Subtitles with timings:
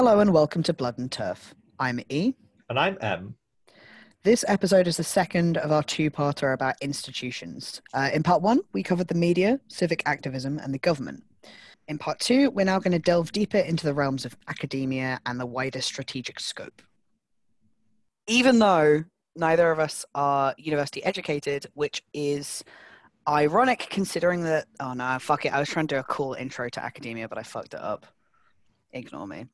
[0.00, 1.54] Hello and welcome to Blood and Turf.
[1.78, 2.32] I'm E.
[2.70, 3.34] And I'm M.
[4.22, 7.82] This episode is the second of our two parter about institutions.
[7.92, 11.22] Uh, in part one, we covered the media, civic activism, and the government.
[11.86, 15.38] In part two, we're now going to delve deeper into the realms of academia and
[15.38, 16.80] the wider strategic scope.
[18.26, 19.04] Even though
[19.36, 22.64] neither of us are university educated, which is
[23.28, 26.70] ironic considering that, oh no, fuck it, I was trying to do a cool intro
[26.70, 28.06] to academia, but I fucked it up.
[28.92, 29.44] Ignore me.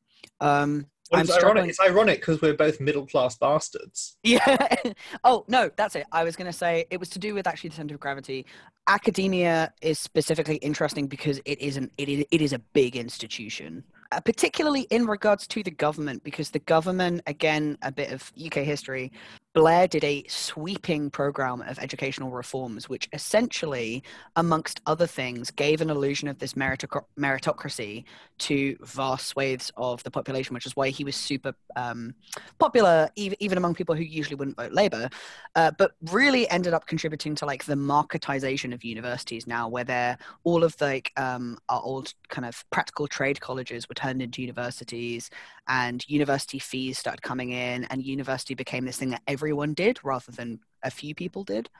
[0.40, 4.16] Um, Well, it's, ironic, it's ironic because we're both middle class bastards.
[4.24, 4.66] Yeah.
[5.24, 6.06] oh no, that's it.
[6.10, 8.44] I was going to say it was to do with actually the center of gravity.
[8.88, 13.84] Academia is specifically interesting because it is an it is, it is a big institution,
[14.10, 16.24] uh, particularly in regards to the government.
[16.24, 19.12] Because the government, again, a bit of UK history.
[19.56, 24.02] Blair did a sweeping program of educational reforms, which essentially,
[24.36, 28.04] amongst other things, gave an illusion of this meritoc- meritocracy
[28.36, 32.14] to vast swathes of the population, which is why he was super um,
[32.58, 35.08] popular even, even among people who usually wouldn't vote Labour,
[35.54, 40.18] uh, but really ended up contributing to like the marketization of universities now, where they're
[40.44, 44.42] all of the like um, our old kind of practical trade colleges were turned into
[44.42, 45.30] universities,
[45.66, 50.32] and university fees started coming in, and university became this thing that everyone did rather
[50.32, 51.70] than a few people did.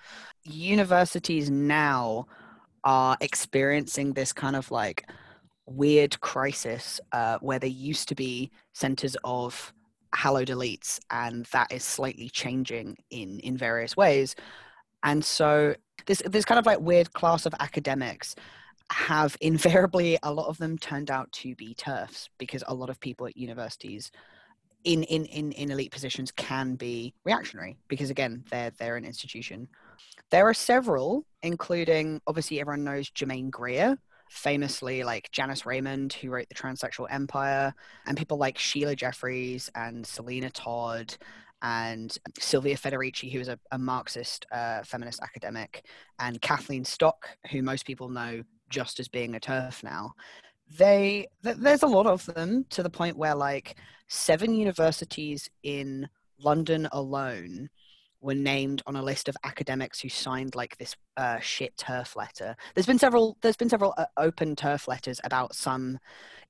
[0.44, 2.24] Universities now
[2.84, 5.10] are experiencing this kind of like
[5.66, 9.72] weird crisis uh, where they used to be centers of
[10.14, 14.36] hallowed elites and that is slightly changing in in various ways
[15.02, 15.74] and so
[16.06, 18.36] this this kind of like weird class of academics
[18.90, 23.00] have invariably a lot of them turned out to be turfs because a lot of
[23.00, 24.12] people at universities
[24.84, 29.68] in in in, in elite positions can be reactionary because again they're they're an institution
[30.30, 33.98] there are several including obviously everyone knows Germaine Greer
[34.28, 37.74] famously like Janice Raymond, who wrote The Transsexual Empire,
[38.06, 41.16] and people like Sheila Jeffreys and Selina Todd
[41.62, 45.86] and Silvia Federici, who is a, a Marxist uh, feminist academic,
[46.18, 50.12] and Kathleen Stock, who most people know just as being a turf now.
[50.76, 53.76] They th- there's a lot of them to the point where like
[54.08, 56.08] seven universities in
[56.38, 57.70] London alone
[58.20, 62.56] were named on a list of academics who signed like this uh, shit turf letter.
[62.74, 63.36] There's been several.
[63.40, 65.98] There's been several uh, open turf letters about some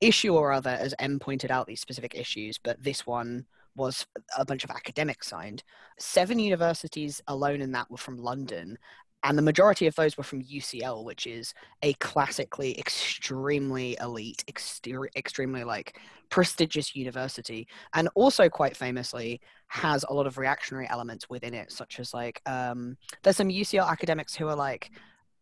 [0.01, 2.59] issue or other, as M pointed out these specific issues.
[2.59, 3.47] But this one
[3.77, 4.07] was
[4.39, 5.63] a bunch of academics signed.
[5.99, 8.79] Seven universities alone in that were from London,
[9.27, 15.11] and the majority of those were from UCL, which is a classically extremely elite, exter-
[15.17, 15.99] extremely like
[16.31, 21.99] prestigious university, and also quite famously has a lot of reactionary elements within it, such
[21.99, 24.93] as like um, there's some UCL academics who are like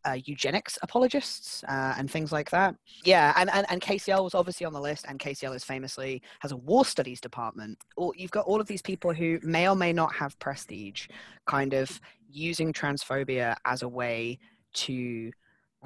[0.07, 2.75] uh, eugenics apologists uh, and things like that.
[3.05, 6.53] Yeah, and, and and KCL was obviously on the list, and KCL is famously has
[6.53, 7.79] a war studies department.
[7.97, 11.09] Or you've got all of these people who may or may not have prestige,
[11.47, 12.01] kind of
[12.31, 14.39] using transphobia as a way
[14.75, 15.31] to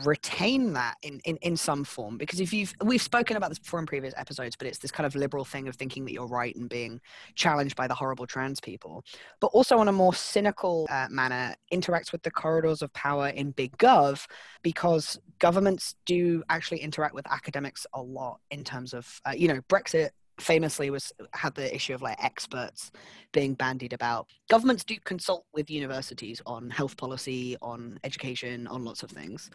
[0.04, 3.81] retain that in, in, in some form because if you've we've spoken about this before
[3.81, 6.54] in previous episodes but it's this kind of liberal thing of thinking that you're right
[6.56, 7.00] and being
[7.34, 9.04] challenged by the horrible trans people.
[9.41, 13.50] But also on a more cynical uh, manner interacts with the corridors of power in
[13.53, 14.26] big gov
[14.62, 19.60] because governments do actually interact with academics a lot in terms of uh, you know
[19.69, 20.10] brexit
[20.41, 22.90] famously was had the issue of like experts
[23.32, 24.28] being bandied about.
[24.49, 29.50] Governments do consult with universities on health policy on education on lots of things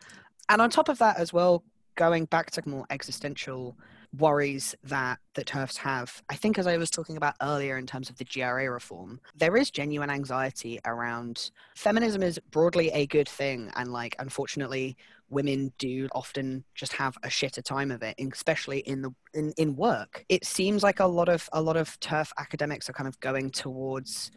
[0.49, 1.63] and on top of that as well
[1.95, 3.77] going back to more existential
[4.17, 8.09] worries that that turfs have i think as i was talking about earlier in terms
[8.09, 13.71] of the gra reform there is genuine anxiety around feminism is broadly a good thing.
[13.75, 14.95] And like unfortunately
[15.29, 19.75] women do often just have a shitter time of it especially in the in, in
[19.75, 20.25] work.
[20.29, 23.49] It seems like a lot of a lot of turf academics are kind of going
[23.49, 24.31] towards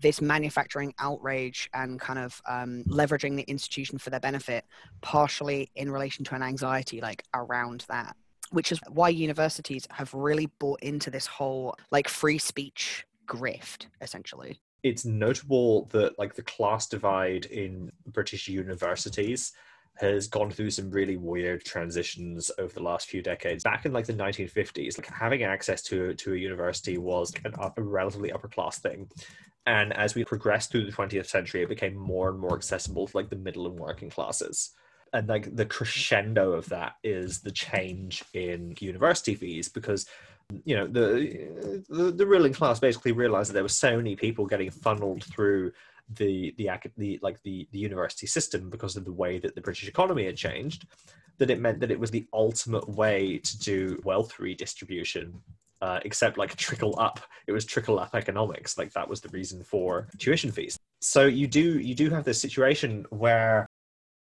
[0.00, 4.64] this manufacturing outrage and kind of um, leveraging the institution for their benefit
[5.00, 8.16] partially in relation to an anxiety like around that
[8.50, 14.60] which is why universities have really bought into this whole like free speech grift essentially.
[14.82, 19.52] It's notable that like the class divide in British universities
[20.00, 23.62] has gone through some really weird transitions over the last few decades.
[23.62, 27.82] Back in like the 1950s, like having access to to a university was an, a
[27.82, 29.08] relatively upper class thing.
[29.66, 33.16] And as we progressed through the 20th century, it became more and more accessible to
[33.16, 34.70] like the middle and working classes.
[35.12, 40.06] And like the crescendo of that is the change in university fees because
[40.64, 44.46] you know the, the the ruling class basically realized that there were so many people
[44.46, 45.72] getting funneled through
[46.14, 49.88] the the, the like the the university system because of the way that the British
[49.88, 50.86] economy had changed
[51.38, 55.40] that it meant that it was the ultimate way to do wealth redistribution
[55.80, 57.20] uh, except like trickle up.
[57.46, 58.76] It was trickle up economics.
[58.76, 60.78] Like that was the reason for tuition fees.
[61.00, 63.66] So you do you do have this situation where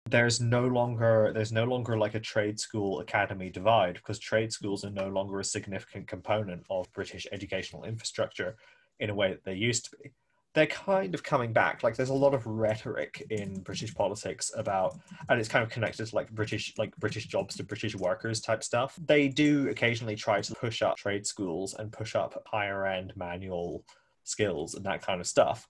[0.10, 4.86] there's no longer there's no longer like a trade school academy divide because trade schools
[4.86, 8.56] are no longer a significant component of British educational infrastructure
[9.00, 10.12] in a way that they used to be
[10.56, 11.84] they're kind of coming back.
[11.84, 14.98] Like there's a lot of rhetoric in British politics about,
[15.30, 18.64] and it's kind of connected to like British, like British jobs to British workers type
[18.64, 18.98] stuff.
[19.06, 23.84] They do occasionally try to push up trade schools and push up higher end manual
[24.24, 25.68] skills and that kind of stuff.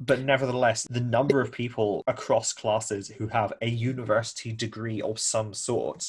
[0.00, 5.52] But nevertheless, the number of people across classes who have a university degree of some
[5.52, 6.08] sort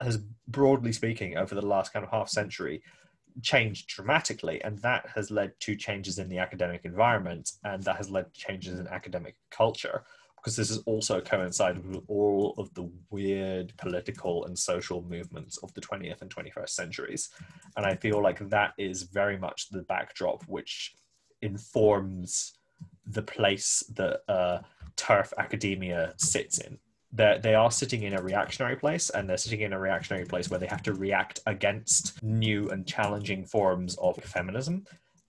[0.00, 0.18] has,
[0.48, 2.82] broadly speaking, over the last kind of half century,
[3.42, 8.10] changed dramatically, and that has led to changes in the academic environment, and that has
[8.10, 10.04] led to changes in academic culture.
[10.36, 15.74] Because this has also coincided with all of the weird political and social movements of
[15.74, 17.30] the 20th and 21st centuries.
[17.76, 20.94] And I feel like that is very much the backdrop which
[21.42, 22.58] informs
[23.04, 24.60] the place that uh,
[24.96, 26.78] turf academia sits in
[27.12, 30.50] they they are sitting in a reactionary place and they're sitting in a reactionary place
[30.50, 34.84] where they have to react against new and challenging forms of feminism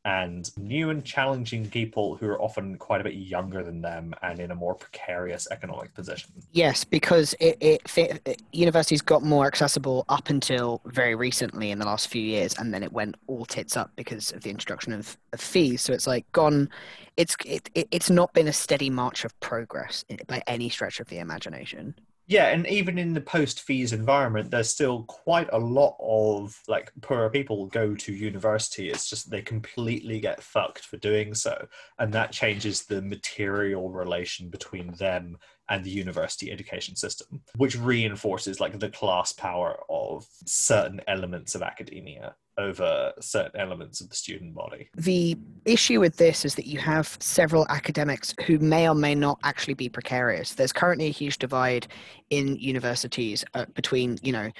[0.09, 4.39] and new and challenging people who are often quite a bit younger than them and
[4.39, 6.31] in a more precarious economic position.
[6.51, 7.81] Yes, because it, it,
[8.25, 12.73] it, universities got more accessible up until very recently in the last few years, and
[12.73, 15.83] then it went all tits up because of the introduction of, of fees.
[15.83, 16.69] So it's like gone.
[17.15, 21.07] It's it, it's not been a steady march of progress eh, by any stretch of
[21.09, 21.93] the imagination
[22.29, 26.91] yeah and even in the post fees environment there's still quite a lot of like
[27.01, 28.89] poorer people go to university.
[28.89, 31.67] It's just they completely get fucked for doing so.
[31.97, 35.37] And that changes the material relation between them
[35.69, 41.61] and the university education system which reinforces like the class power of certain elements of
[41.61, 44.89] academia over certain elements of the student body.
[44.95, 49.39] The issue with this is that you have several academics who may or may not
[49.43, 50.53] actually be precarious.
[50.53, 51.87] There's currently a huge divide
[52.29, 54.51] in universities uh, between, you know,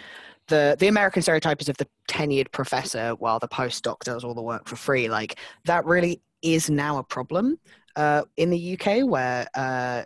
[0.47, 4.41] the the American stereotype is of the tenured professor while the postdoc does all the
[4.41, 5.07] work for free.
[5.07, 7.59] Like that really is now a problem
[7.95, 10.03] uh, in the UK where uh,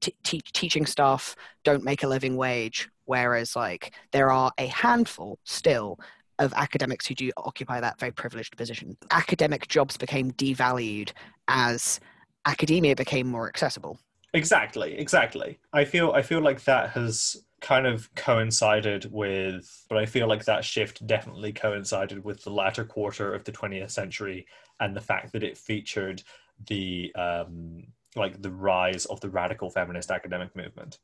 [0.00, 5.98] t- teaching staff don't make a living wage, whereas like there are a handful still
[6.38, 8.96] of academics who do occupy that very privileged position.
[9.10, 11.12] Academic jobs became devalued
[11.48, 12.00] as
[12.46, 13.98] academia became more accessible.
[14.34, 15.58] Exactly, exactly.
[15.72, 20.44] I feel I feel like that has kind of coincided with but I feel like
[20.44, 24.46] that shift definitely coincided with the latter quarter of the 20th century
[24.78, 26.22] and the fact that it featured
[26.68, 27.84] the um
[28.16, 30.98] like the rise of the radical feminist academic movement.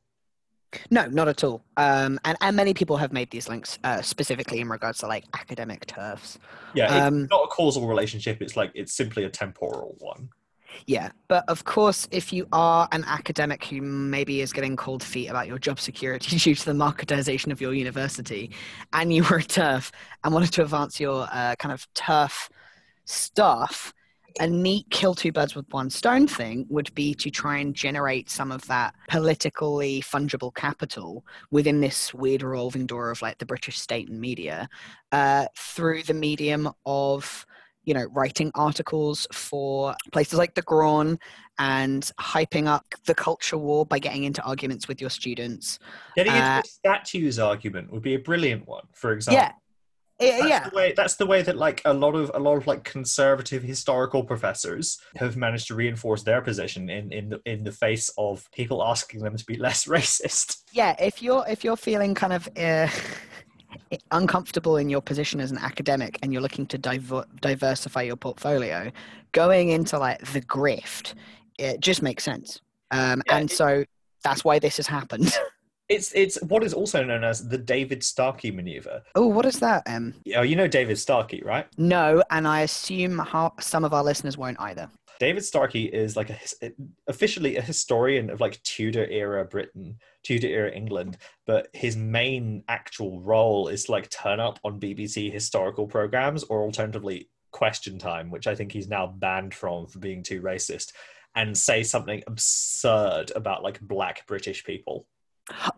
[0.91, 1.63] No, not at all.
[1.77, 5.25] Um, and, and many people have made these links uh, specifically in regards to like
[5.33, 6.39] academic turfs.
[6.73, 8.41] Yeah, um, it's not a causal relationship.
[8.41, 10.29] It's like it's simply a temporal one.
[10.87, 15.27] Yeah, but of course, if you are an academic who maybe is getting cold feet
[15.27, 18.51] about your job security due to the marketization of your university,
[18.93, 19.91] and you were a turf
[20.23, 22.49] and wanted to advance your uh, kind of turf
[23.05, 23.93] stuff,
[24.39, 28.29] a neat kill two birds with one stone thing would be to try and generate
[28.29, 33.79] some of that politically fungible capital within this weird revolving door of like the British
[33.79, 34.67] state and media
[35.11, 37.45] uh, through the medium of
[37.85, 41.17] you know writing articles for places like the Graun
[41.57, 45.79] and hyping up the culture war by getting into arguments with your students.
[46.15, 49.41] Getting into uh, the statues argument would be a brilliant one, for example.
[49.41, 49.51] Yeah,
[50.19, 52.67] that's yeah, the way, that's the way that like a lot of a lot of
[52.67, 57.71] like conservative historical professors have managed to reinforce their position in in the in the
[57.71, 60.63] face of people asking them to be less racist.
[60.71, 62.87] Yeah, if you're if you're feeling kind of uh,
[64.11, 68.91] uncomfortable in your position as an academic and you're looking to diver- diversify your portfolio,
[69.33, 71.13] going into like the grift,
[71.59, 72.61] it just makes sense.
[72.91, 73.83] Um, yeah, and it, so
[74.23, 75.33] that's why this has happened.
[75.87, 79.03] It's it's what is also known as the David Starkey maneuver.
[79.13, 79.83] Oh, what is that?
[79.85, 81.67] Um, oh, you know David Starkey, right?
[81.77, 84.89] No, and I assume how, some of our listeners won't either.
[85.19, 86.71] David Starkey is like a,
[87.07, 93.21] officially a historian of like Tudor era Britain, Tudor era England, but his main actual
[93.21, 98.47] role is to like turn up on BBC historical programs or alternatively Question Time, which
[98.47, 100.91] I think he's now banned from for being too racist,
[101.35, 105.07] and say something absurd about like black British people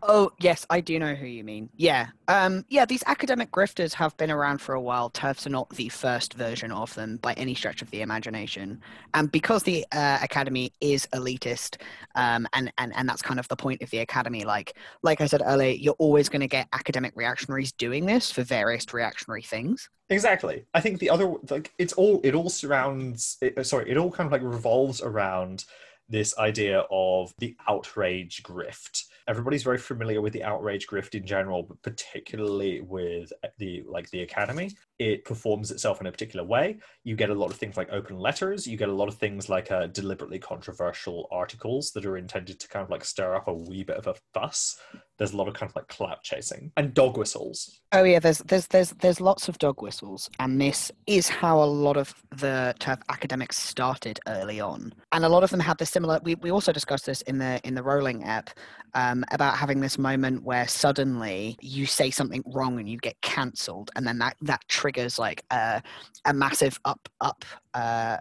[0.02, 1.70] Oh yes, I do know who you mean.
[1.76, 2.86] Yeah, um, yeah.
[2.86, 5.10] These academic grifters have been around for a while.
[5.10, 8.80] TERFs are not the first version of them by any stretch of the imagination,
[9.14, 11.82] and because the uh, academy is elitist,
[12.16, 14.46] um, and and and that's kind of the point of the academy.
[14.46, 18.44] Like like I said earlier, you're always going to get academic reactionaries doing this for
[18.44, 19.90] various reactionary things.
[20.10, 20.64] Exactly.
[20.74, 23.38] I think the other like it's all it all surrounds.
[23.42, 25.66] It, sorry, it all kind of like revolves around
[26.08, 31.64] this idea of the outrage grift everybody's very familiar with the outrage grift in general
[31.64, 37.16] but particularly with the like the academy it performs itself in a particular way you
[37.16, 39.72] get a lot of things like open letters you get a lot of things like
[39.72, 43.84] uh, deliberately controversial articles that are intended to kind of like stir up a wee
[43.84, 44.78] bit of a fuss
[45.18, 47.82] there's a lot of kind of like clout chasing and dog whistles.
[47.92, 51.66] Oh yeah, there's there's there's there's lots of dog whistles, and this is how a
[51.66, 55.90] lot of the TERF academics started early on, and a lot of them had this
[55.90, 56.20] similar.
[56.24, 58.52] We we also discussed this in the in the Rowling app
[58.94, 63.90] um, about having this moment where suddenly you say something wrong and you get cancelled,
[63.96, 65.82] and then that that triggers like a
[66.26, 68.18] a massive up up uh,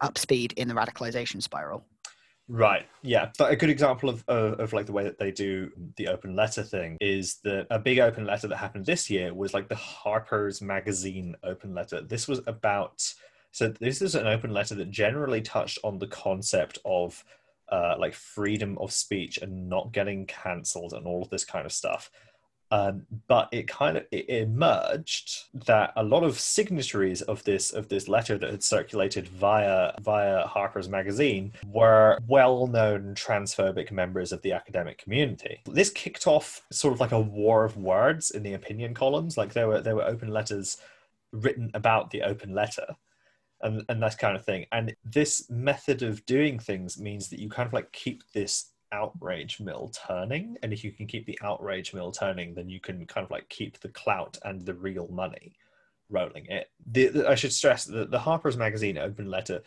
[0.00, 1.84] up speed in the radicalization spiral.
[2.48, 2.86] Right.
[3.02, 3.30] Yeah.
[3.38, 6.34] But a good example of, of, of like the way that they do the open
[6.36, 9.76] letter thing is that a big open letter that happened this year was like the
[9.76, 12.02] Harper's Magazine open letter.
[12.02, 13.02] This was about
[13.52, 17.24] so this is an open letter that generally touched on the concept of
[17.70, 21.72] uh, like freedom of speech and not getting cancelled and all of this kind of
[21.72, 22.10] stuff.
[22.72, 27.88] Um, but it kind of it emerged that a lot of signatories of this of
[27.88, 34.52] this letter that had circulated via via Harper's Magazine were well-known transphobic members of the
[34.52, 35.60] academic community.
[35.66, 39.36] This kicked off sort of like a war of words in the opinion columns.
[39.36, 40.78] Like there were there were open letters
[41.30, 42.86] written about the open letter.
[43.64, 44.66] And, and that kind of thing.
[44.72, 49.60] And this method of doing things means that you kind of like keep this outrage
[49.60, 53.24] mill turning and if you can keep the outrage mill turning then you can kind
[53.24, 55.56] of like keep the clout and the real money
[56.10, 59.60] rolling it the, the, i should stress that the harper's magazine open letter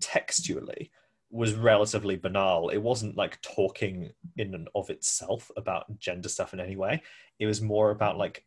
[0.00, 0.90] textually
[1.32, 2.68] was relatively banal.
[2.68, 7.02] It wasn't like talking in and of itself about gender stuff in any way.
[7.38, 8.44] It was more about like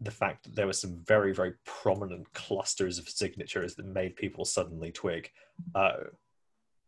[0.00, 4.44] the fact that there were some very very prominent clusters of signatures that made people
[4.44, 5.30] suddenly twig
[5.74, 6.02] oh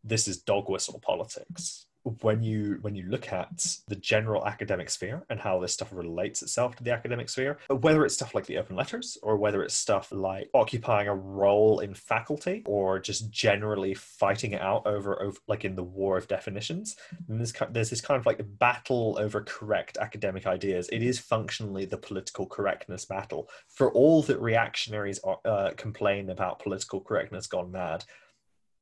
[0.02, 1.86] this is dog whistle politics
[2.20, 6.42] when you when you look at the general academic sphere and how this stuff relates
[6.42, 9.74] itself to the academic sphere whether it's stuff like the open letters or whether it's
[9.74, 15.38] stuff like occupying a role in faculty or just generally fighting it out over, over
[15.48, 16.96] like in the war of definitions
[17.28, 20.88] there's, there's this kind of like battle over correct academic ideas.
[20.90, 23.48] It is functionally the political correctness battle.
[23.68, 28.04] For all that reactionaries are, uh, complain about political correctness gone mad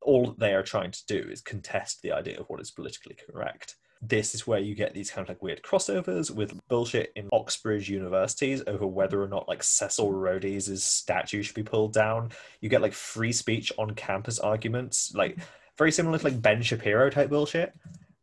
[0.04, 3.76] all they are trying to do is contest the idea of what is politically correct.
[4.04, 7.88] This is where you get these kind of like weird crossovers with bullshit in Oxbridge
[7.88, 12.30] universities over whether or not like Cecil Rhodes' statue should be pulled down.
[12.60, 15.38] You get like free speech on campus arguments, like
[15.78, 17.74] very similar to like Ben Shapiro type bullshit.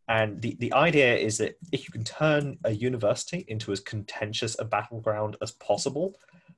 [0.10, 4.58] And the, the idea is that if you can turn a university into as contentious
[4.60, 6.16] a battleground as possible,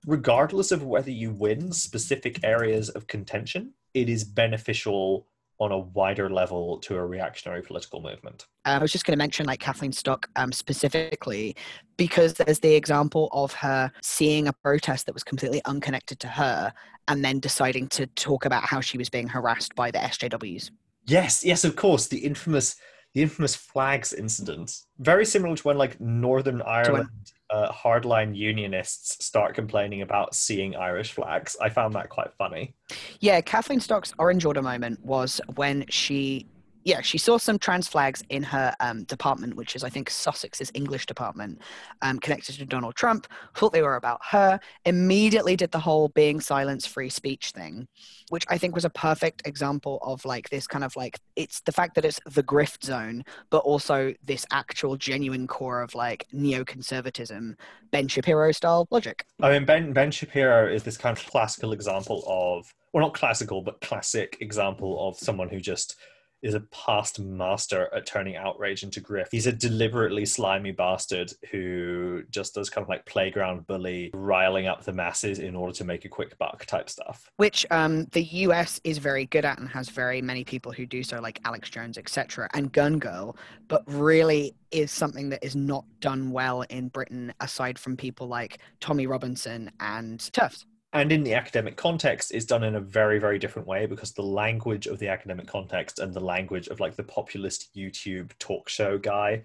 [0.07, 5.27] regardless of whether you win specific areas of contention, it is beneficial
[5.59, 8.47] on a wider level to a reactionary political movement.
[8.65, 11.55] Uh, I was just going to mention like Kathleen Stock um, specifically
[11.97, 16.73] because there's the example of her seeing a protest that was completely unconnected to her
[17.07, 20.71] and then deciding to talk about how she was being harassed by the SJWs.
[21.05, 22.07] Yes, yes, of course.
[22.07, 22.77] The infamous
[23.13, 24.83] the infamous flags incident.
[24.99, 27.09] Very similar to when like Northern Ireland
[27.51, 31.55] uh, hardline unionists start complaining about seeing Irish flags.
[31.61, 32.75] I found that quite funny.
[33.19, 36.47] Yeah, Kathleen Stock's orange order moment was when she
[36.83, 40.71] yeah, she saw some trans flags in her um, department, which is, I think, Sussex's
[40.73, 41.61] English department,
[42.01, 46.39] um, connected to Donald Trump, thought they were about her, immediately did the whole being
[46.39, 47.87] silence free speech thing,
[48.29, 51.71] which I think was a perfect example of like this kind of like, it's the
[51.71, 57.55] fact that it's the grift zone, but also this actual genuine core of like neoconservatism,
[57.91, 59.25] Ben Shapiro style logic.
[59.41, 63.61] I mean, Ben, ben Shapiro is this kind of classical example of, well, not classical,
[63.61, 65.95] but classic example of someone who just
[66.41, 69.27] is a past master at turning outrage into grift.
[69.31, 74.83] He's a deliberately slimy bastard who just does kind of like playground bully, riling up
[74.83, 77.31] the masses in order to make a quick buck type stuff.
[77.37, 81.03] Which um, the US is very good at and has very many people who do
[81.03, 83.35] so, like Alex Jones, etc., and Gun Girl,
[83.67, 88.59] but really is something that is not done well in Britain aside from people like
[88.79, 93.39] Tommy Robinson and TERFs and in the academic context is done in a very very
[93.39, 97.03] different way because the language of the academic context and the language of like the
[97.03, 99.43] populist youtube talk show guy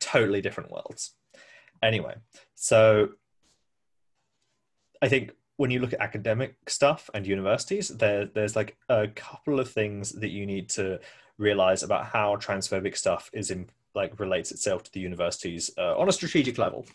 [0.00, 1.12] totally different worlds.
[1.82, 2.14] Anyway,
[2.54, 3.10] so
[5.02, 9.60] I think when you look at academic stuff and universities, there there's like a couple
[9.60, 11.00] of things that you need to
[11.38, 16.08] realize about how transphobic stuff is in like relates itself to the universities uh, on
[16.08, 16.86] a strategic level.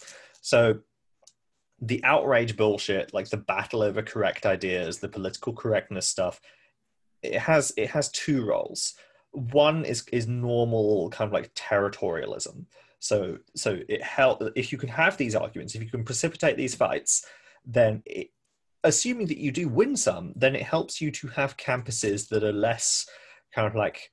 [0.41, 0.79] So
[1.81, 6.39] the outrage bullshit, like the battle over correct ideas, the political correctness stuff,
[7.23, 8.93] it has it has two roles.
[9.31, 12.65] One is is normal kind of like territorialism.
[13.00, 16.75] So so it help if you can have these arguments, if you can precipitate these
[16.75, 17.25] fights,
[17.65, 18.29] then it,
[18.83, 22.51] assuming that you do win some, then it helps you to have campuses that are
[22.51, 23.07] less
[23.53, 24.11] kind of like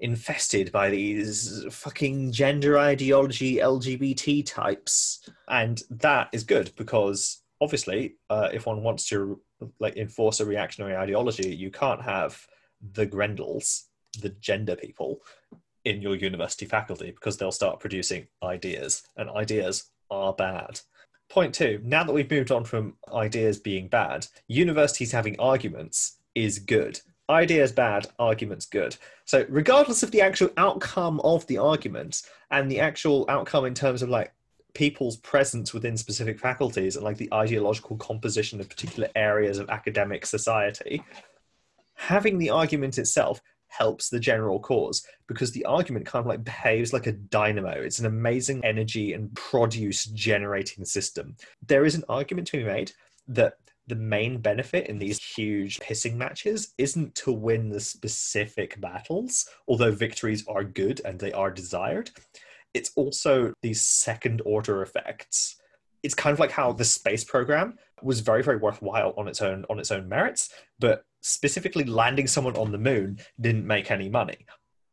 [0.00, 8.48] infested by these fucking gender ideology LGBT types, and that is good because obviously, uh,
[8.52, 9.40] if one wants to
[9.78, 12.46] like enforce a reactionary ideology, you can't have
[12.92, 13.84] the Grendels,
[14.20, 15.20] the gender people,
[15.84, 20.80] in your university faculty because they'll start producing ideas, and ideas are bad.
[21.28, 26.58] Point two, now that we've moved on from ideas being bad, universities having arguments is
[26.58, 27.00] good.
[27.30, 28.96] Ideas bad, arguments good.
[29.24, 34.02] So, regardless of the actual outcome of the argument and the actual outcome in terms
[34.02, 34.32] of like
[34.74, 40.26] people's presence within specific faculties and like the ideological composition of particular areas of academic
[40.26, 41.04] society,
[41.94, 46.92] having the argument itself helps the general cause because the argument kind of like behaves
[46.92, 47.70] like a dynamo.
[47.70, 51.36] It's an amazing energy and produce generating system.
[51.64, 52.90] There is an argument to be made
[53.28, 53.54] that
[53.90, 59.90] the main benefit in these huge pissing matches isn't to win the specific battles, although
[59.92, 62.10] victories are good and they are desired.
[62.72, 65.56] It's also these second order effects.
[66.02, 69.66] It's kind of like how the space program was very, very worthwhile on its own
[69.68, 74.46] on its own merits, but specifically landing someone on the moon didn't make any money.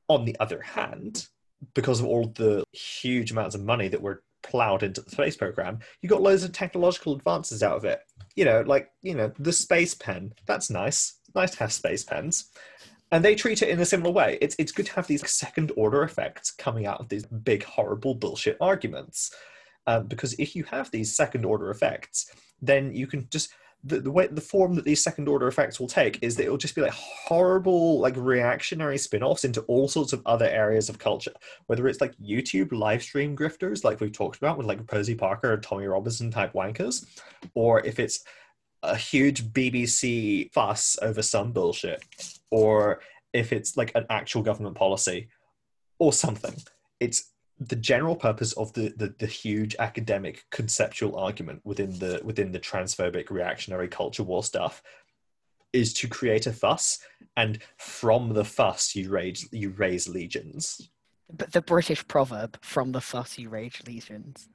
[0.09, 1.27] On the other hand,
[1.75, 5.79] because of all the huge amounts of money that were plowed into the space program,
[6.01, 7.99] you got loads of technological advances out of it.
[8.35, 10.33] You know, like, you know, the space pen.
[10.45, 11.19] That's nice.
[11.35, 12.49] Nice to have space pens.
[13.11, 14.37] And they treat it in a similar way.
[14.41, 18.15] It's it's good to have these second order effects coming out of these big horrible
[18.15, 19.33] bullshit arguments.
[19.85, 22.29] Um, because if you have these second order effects,
[22.61, 23.53] then you can just
[23.87, 26.49] the, the way the form that these second order effects will take is that it
[26.49, 30.99] will just be like horrible like reactionary spin-offs into all sorts of other areas of
[30.99, 31.33] culture.
[31.67, 35.53] Whether it's like youtube live stream grifters like we've talked about with like Posie Parker
[35.53, 37.05] or tommy robinson type wankers
[37.53, 38.23] or if it's
[38.83, 42.03] a huge bbc fuss over some bullshit
[42.51, 43.01] or
[43.33, 45.27] if it's like an actual government policy
[45.99, 46.53] or something.
[46.99, 52.51] It's the general purpose of the, the, the huge academic conceptual argument within the within
[52.51, 54.83] the transphobic reactionary culture war stuff
[55.73, 56.99] is to create a fuss
[57.35, 60.89] and from the fuss you raise you raise legions.
[61.33, 64.49] But the british proverb from the fuss you raise legions.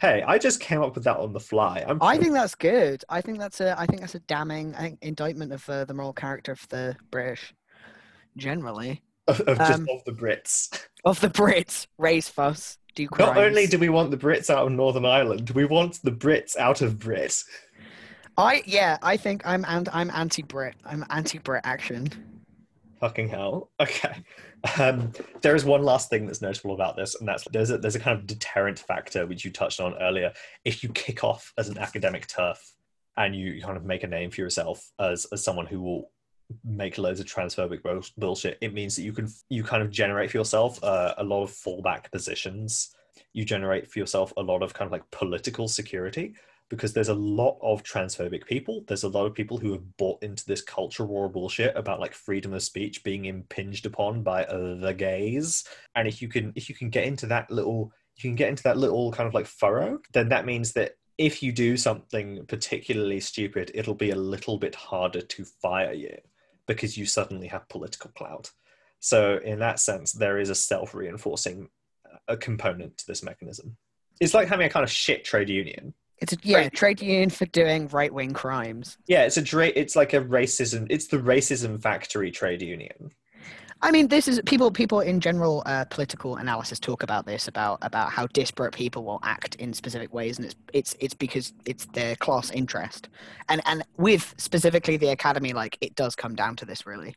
[0.00, 1.84] Hey i just came up with that on the fly.
[1.86, 3.04] I'm i think that's good.
[3.08, 6.12] I think that's a i think that's a damning think, indictment of uh, the moral
[6.12, 7.52] character of the british
[8.36, 10.86] generally of, of just um, of the Brits.
[11.04, 13.34] Of the Brits, raise fuss, do crimes.
[13.34, 16.56] Not only do we want the Brits out of Northern Ireland, we want the Brits
[16.56, 17.42] out of Brit.
[18.36, 20.74] I yeah, I think I'm and I'm anti-Brit.
[20.84, 22.08] I'm anti-Brit action.
[23.00, 23.70] Fucking hell.
[23.80, 24.22] Okay.
[24.78, 27.96] Um, there is one last thing that's notable about this, and that's there's a there's
[27.96, 30.32] a kind of deterrent factor which you touched on earlier.
[30.64, 32.60] If you kick off as an academic turf
[33.16, 36.10] and you kind of make a name for yourself as as someone who will
[36.64, 37.82] make loads of transphobic
[38.16, 41.42] bullshit, it means that you can you kind of generate for yourself uh, a lot
[41.42, 42.94] of fallback positions.
[43.32, 46.34] You generate for yourself a lot of kind of like political security
[46.68, 48.84] because there's a lot of transphobic people.
[48.86, 52.14] There's a lot of people who have bought into this culture war bullshit about like
[52.14, 55.64] freedom of speech being impinged upon by the gays.
[55.94, 58.62] And if you can if you can get into that little you can get into
[58.64, 63.20] that little kind of like furrow, then that means that if you do something particularly
[63.20, 66.16] stupid, it'll be a little bit harder to fire you
[66.66, 68.50] because you suddenly have political clout.
[69.00, 71.68] So in that sense, there is a self-reinforcing
[72.28, 73.76] a uh, component to this mechanism.
[74.20, 75.94] It's like having a kind of shit trade union.
[76.18, 76.72] It's a, yeah, right.
[76.72, 78.98] trade union for doing right wing crimes.
[79.06, 80.86] Yeah, it's a dra- it's like a racism.
[80.90, 83.12] It's the racism factory trade union.
[83.82, 84.70] I mean, this is people.
[84.70, 89.20] People in general, uh, political analysis talk about this about about how disparate people will
[89.22, 93.08] act in specific ways, and it's it's it's because it's their class interest,
[93.48, 97.14] and and with specifically the academy, like it does come down to this really.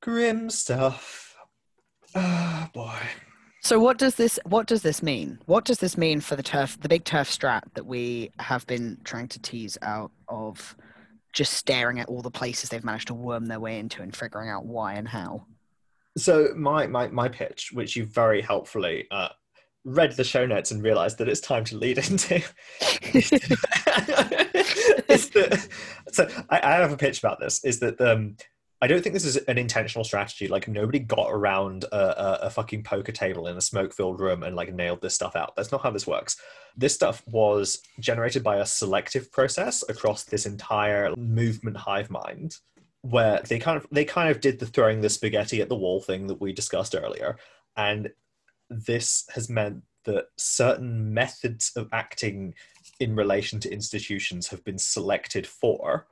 [0.00, 1.36] Grim stuff.
[2.14, 2.98] Ah, oh, boy.
[3.62, 5.38] So what does this what does this mean?
[5.44, 8.96] What does this mean for the turf, the big turf strat that we have been
[9.04, 10.74] trying to tease out of?
[11.32, 14.50] just staring at all the places they've managed to worm their way into and figuring
[14.50, 15.46] out why and how.
[16.16, 19.28] So my my my pitch, which you very helpfully uh,
[19.84, 22.36] read the show notes and realized that it's time to lead into.
[25.08, 25.68] is that,
[26.12, 27.64] so I, I, have a pitch about this.
[27.64, 28.36] Is that um,
[28.82, 30.48] I don't think this is an intentional strategy.
[30.48, 34.56] Like nobody got around a, a, a fucking poker table in a smoke-filled room and
[34.56, 35.54] like nailed this stuff out.
[35.56, 36.36] That's not how this works.
[36.76, 42.56] This stuff was generated by a selective process across this entire movement hive mind
[43.02, 46.00] where they kind of they kind of did the throwing the spaghetti at the wall
[46.00, 47.36] thing that we discussed earlier.
[47.76, 48.10] And
[48.68, 52.54] this has meant that certain methods of acting
[52.98, 56.06] in relation to institutions have been selected for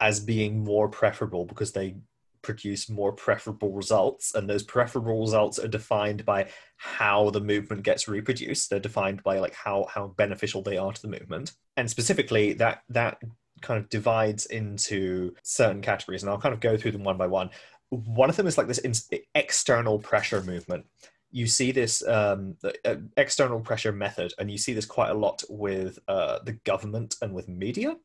[0.00, 1.96] as being more preferable because they
[2.42, 4.34] produce more preferable results.
[4.34, 8.70] And those preferable results are defined by how the movement gets reproduced.
[8.70, 11.52] They're defined by like how how beneficial they are to the movement.
[11.76, 13.20] And specifically that that
[13.60, 17.26] kind of divides into certain categories, and I'll kind of go through them one by
[17.26, 17.50] one.
[17.90, 20.86] One of them is like this in- external pressure movement.
[21.30, 25.42] You see this um, uh, external pressure method, and you see this quite a lot
[25.48, 27.96] with uh, the government and with media,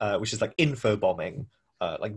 [0.00, 1.46] uh, which is like info bombing,
[1.80, 2.14] uh, like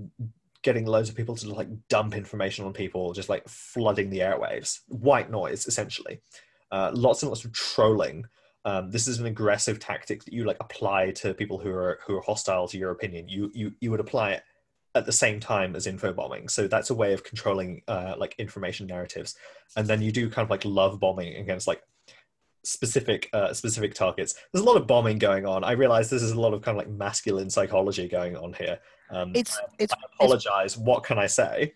[0.63, 4.79] getting loads of people to like dump information on people, just like flooding the airwaves,
[4.87, 6.21] white noise essentially.
[6.71, 8.25] Uh, lots and lots of trolling
[8.65, 12.15] um, this is an aggressive tactic that you like apply to people who are who
[12.15, 13.27] are hostile to your opinion.
[13.27, 14.43] You you you would apply it
[14.93, 16.47] at the same time as info bombing.
[16.47, 19.35] So that's a way of controlling uh, like information narratives.
[19.75, 21.81] And then you do kind of like love bombing against like
[22.63, 24.35] specific uh, specific targets.
[24.51, 25.63] There's a lot of bombing going on.
[25.63, 28.79] I realize this is a lot of kind of like masculine psychology going on here.
[29.09, 29.93] Um, it's it's.
[29.93, 30.73] I apologize.
[30.73, 31.73] It's, what can I say?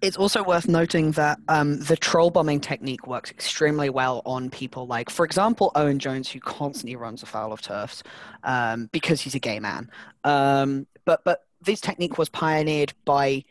[0.00, 4.86] It's also worth noting that um, the troll bombing technique works extremely well on people
[4.86, 8.02] like, for example, Owen Jones, who constantly runs afoul of turfs
[8.42, 9.90] um, because he's a gay man.
[10.24, 13.44] Um, but but this technique was pioneered by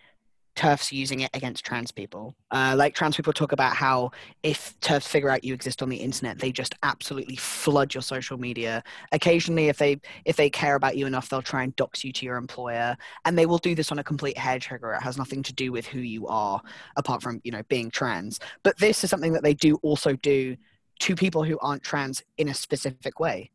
[0.55, 2.35] turfs using it against trans people.
[2.51, 4.11] Uh, like trans people talk about how
[4.43, 8.37] if turfs figure out you exist on the internet, they just absolutely flood your social
[8.37, 8.83] media.
[9.11, 12.25] Occasionally, if they if they care about you enough, they'll try and dox you to
[12.25, 14.93] your employer, and they will do this on a complete hair trigger.
[14.93, 16.61] It has nothing to do with who you are,
[16.97, 18.39] apart from you know being trans.
[18.63, 20.57] But this is something that they do also do
[20.99, 23.51] to people who aren't trans in a specific way.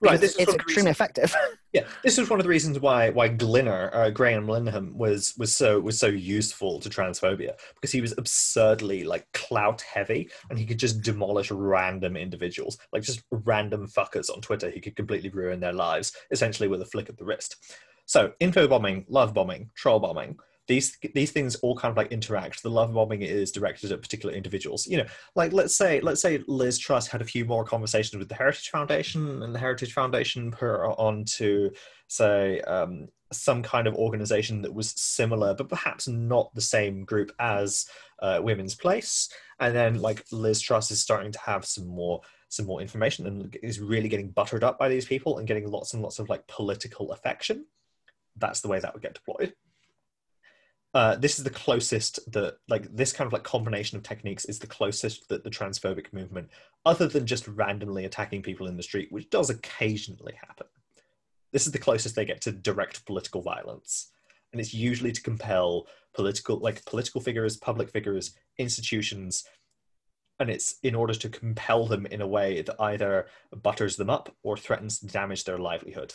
[0.00, 1.34] Right, this it's extremely effective.
[1.72, 5.54] yeah, this is one of the reasons why why Glinner, uh, Graham Linehan, was was
[5.54, 10.66] so was so useful to transphobia because he was absurdly like clout heavy and he
[10.66, 14.70] could just demolish random individuals, like just random fuckers on Twitter.
[14.70, 17.56] He could completely ruin their lives essentially with a flick of the wrist.
[18.06, 22.62] So, info bombing, love bombing, troll bombing these these things all kind of like interact.
[22.62, 24.86] The love bombing is directed at particular individuals.
[24.86, 28.28] You know, like let's say let's say Liz Truss had a few more conversations with
[28.28, 31.72] the Heritage Foundation, and the Heritage Foundation put her on to
[32.06, 37.32] say um, some kind of organization that was similar, but perhaps not the same group
[37.40, 37.86] as
[38.20, 39.30] uh, Women's Place.
[39.60, 43.56] And then like Liz Truss is starting to have some more some more information and
[43.62, 46.46] is really getting buttered up by these people and getting lots and lots of like
[46.46, 47.66] political affection.
[48.36, 49.54] That's the way that would get deployed.
[50.94, 54.58] Uh, this is the closest that like this kind of like combination of techniques is
[54.58, 56.48] the closest that the transphobic movement
[56.86, 60.66] other than just randomly attacking people in the street which does occasionally happen.
[61.52, 64.10] This is the closest they get to direct political violence.
[64.52, 69.44] And it's usually to compel political like political figures public figures institutions
[70.40, 73.26] and it's in order to compel them in a way that either
[73.62, 76.14] butters them up or threatens to damage their livelihood.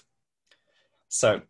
[1.09, 1.41] So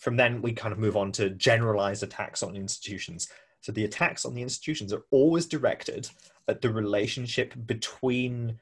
[0.00, 3.28] from then we kind of move on to generalized attacks on institutions.
[3.60, 6.08] So the attacks on the institutions are always directed
[6.48, 8.58] at the relationship between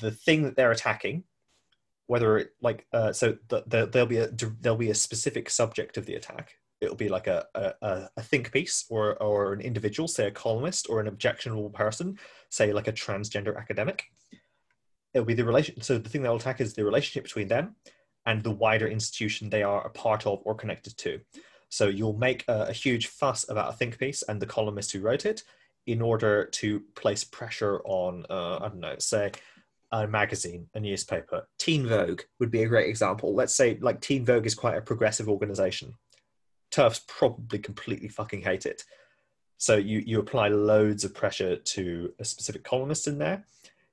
[0.00, 1.24] the thing that they're attacking,
[2.06, 5.96] whether it like uh, so the, the, there'll be a there'll be a specific subject
[5.96, 6.54] of the attack.
[6.80, 10.88] It'll be like a, a, a think piece or or an individual, say a columnist
[10.88, 12.18] or an objectionable person,
[12.50, 14.04] say like a transgender academic.
[15.12, 15.80] It'll be the relation.
[15.82, 17.74] So the thing they'll attack is the relationship between them
[18.28, 21.18] and the wider institution they are a part of or connected to.
[21.70, 25.00] So you'll make a, a, huge fuss about a think piece and the columnist who
[25.00, 25.42] wrote it
[25.86, 29.32] in order to place pressure on, uh, I don't know, say
[29.92, 31.48] a magazine, a newspaper.
[31.58, 33.34] Teen Vogue would be a great example.
[33.34, 35.94] Let's say like Teen Vogue is quite a progressive organization.
[36.70, 38.84] TERFs probably completely fucking hate it.
[39.56, 43.44] So you, you apply loads of pressure to a specific columnist in there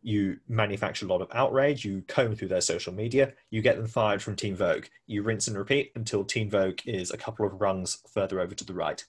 [0.05, 3.87] you manufacture a lot of outrage, you comb through their social media, you get them
[3.87, 4.85] fired from Teen Vogue.
[5.07, 8.63] You rinse and repeat until Teen Vogue is a couple of rungs further over to
[8.63, 9.03] the right.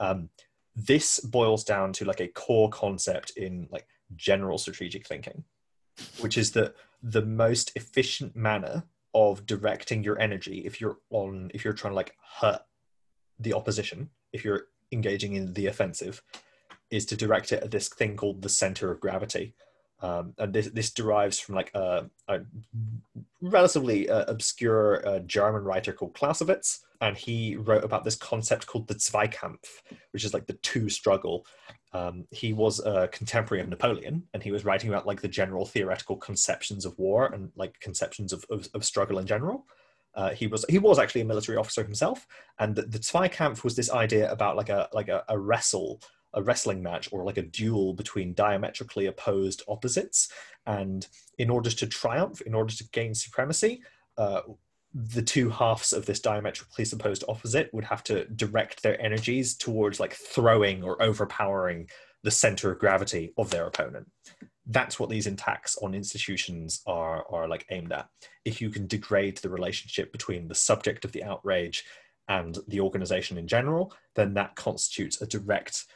[0.00, 0.28] Um,
[0.74, 5.44] this boils down to like a core concept in like general strategic thinking,
[6.18, 8.82] which is that the most efficient manner
[9.14, 12.62] of directing your energy if you're on if you're trying to like hurt
[13.38, 16.20] the opposition, if you're engaging in the offensive,
[16.90, 19.54] is to direct it at this thing called the center of gravity
[20.02, 22.40] Um, and this this derives from like a, a
[23.42, 28.88] relatively uh, obscure uh, German writer called Clausewitz, and he wrote about this concept called
[28.88, 29.68] the Zweikampf,
[30.12, 31.44] which is like the two struggle.
[31.92, 35.66] Um, he was a contemporary of Napoleon, and he was writing about like the general
[35.66, 39.66] theoretical conceptions of war and like conceptions of, of, of struggle in general.
[40.14, 42.26] Uh, he was he was actually a military officer himself,
[42.58, 46.00] and the, the Zweikampf was this idea about like a like a, a wrestle
[46.34, 50.30] a wrestling match or like a duel between diametrically opposed opposites.
[50.66, 51.06] And
[51.38, 53.82] in order to triumph, in order to gain supremacy,
[54.16, 54.42] uh,
[54.92, 60.00] the two halves of this diametrically opposed opposite would have to direct their energies towards
[60.00, 61.88] like throwing or overpowering
[62.22, 64.10] the center of gravity of their opponent.
[64.66, 68.08] That's what these attacks on institutions are, are like aimed at.
[68.44, 71.84] If you can degrade the relationship between the subject of the outrage
[72.28, 75.86] and the organization in general, then that constitutes a direct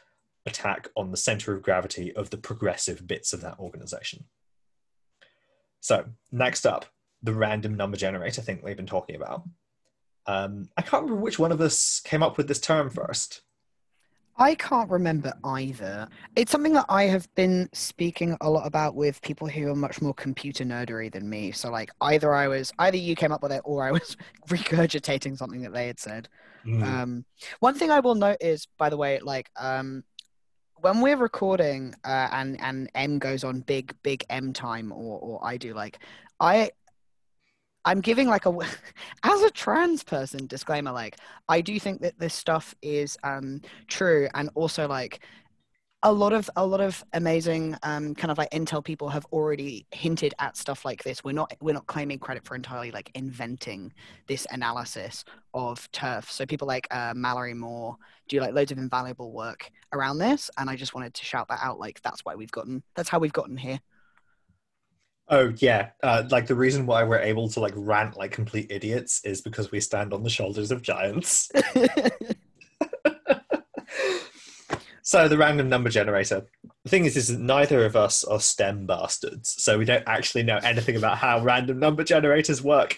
[0.45, 4.25] attack on the center of gravity of the progressive bits of that organization.
[5.81, 6.85] So, next up,
[7.23, 9.43] the random number generator thing we've been talking about.
[10.27, 13.41] Um, I can't remember which one of us came up with this term first.
[14.37, 16.09] I can't remember either.
[16.35, 20.01] It's something that I have been speaking a lot about with people who are much
[20.01, 21.51] more computer nerdery than me.
[21.53, 24.17] So like either I was either you came up with it or I was
[24.49, 26.27] regurgitating something that they had said.
[26.65, 26.83] Mm.
[26.83, 27.25] Um,
[27.59, 30.03] one thing I will note is, by the way, like um,
[30.85, 35.43] when we're recording uh, and and M goes on big big M time or or
[35.43, 35.97] I do like
[36.39, 36.69] I
[37.85, 38.55] I'm giving like a
[39.23, 41.17] as a trans person disclaimer like
[41.49, 45.21] I do think that this stuff is um true and also like
[46.05, 49.87] a lot of a lot of amazing um, kind of like intel people have already
[49.91, 51.23] hinted at stuff like this.
[51.23, 53.91] We're not we're not claiming credit for entirely like inventing
[54.27, 56.29] this analysis of turf.
[56.29, 60.69] So people like uh, Mallory Moore do like loads of invaluable work around this, and
[60.69, 61.79] I just wanted to shout that out.
[61.79, 63.79] Like that's why we've gotten that's how we've gotten here.
[65.27, 69.25] Oh yeah, uh, like the reason why we're able to like rant like complete idiots
[69.25, 71.51] is because we stand on the shoulders of giants.
[75.05, 76.47] So the random number generator.
[76.83, 80.57] The thing is, is neither of us are STEM bastards, so we don't actually know
[80.63, 82.97] anything about how random number generators work.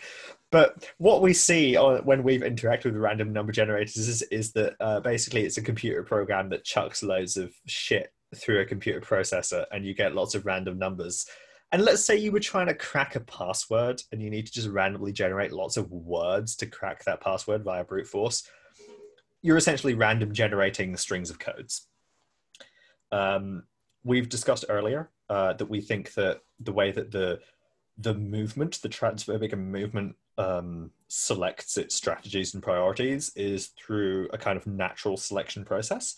[0.49, 5.01] But what we see when we've interacted with random number generators is, is that uh,
[5.01, 9.85] basically it's a computer program that chucks loads of shit through a computer processor, and
[9.85, 11.25] you get lots of random numbers.
[11.73, 14.69] And let's say you were trying to crack a password, and you need to just
[14.69, 18.49] randomly generate lots of words to crack that password via brute force.
[19.41, 21.85] You're essentially random generating strings of codes.
[23.11, 23.63] Um,
[24.03, 27.39] we've discussed earlier uh, that we think that the way that the
[27.99, 34.57] the movement, the transphobic movement, um, selects its strategies and priorities is through a kind
[34.57, 36.15] of natural selection process.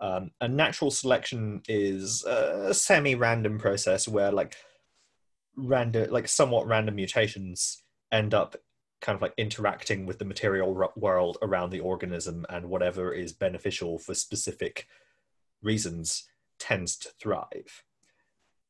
[0.00, 4.56] Um, and natural selection is a semi-random process where like
[5.56, 8.56] random, like somewhat random mutations end up
[9.00, 13.98] kind of like interacting with the material world around the organism and whatever is beneficial
[13.98, 14.86] for specific
[15.62, 16.24] reasons
[16.58, 17.84] tends to thrive.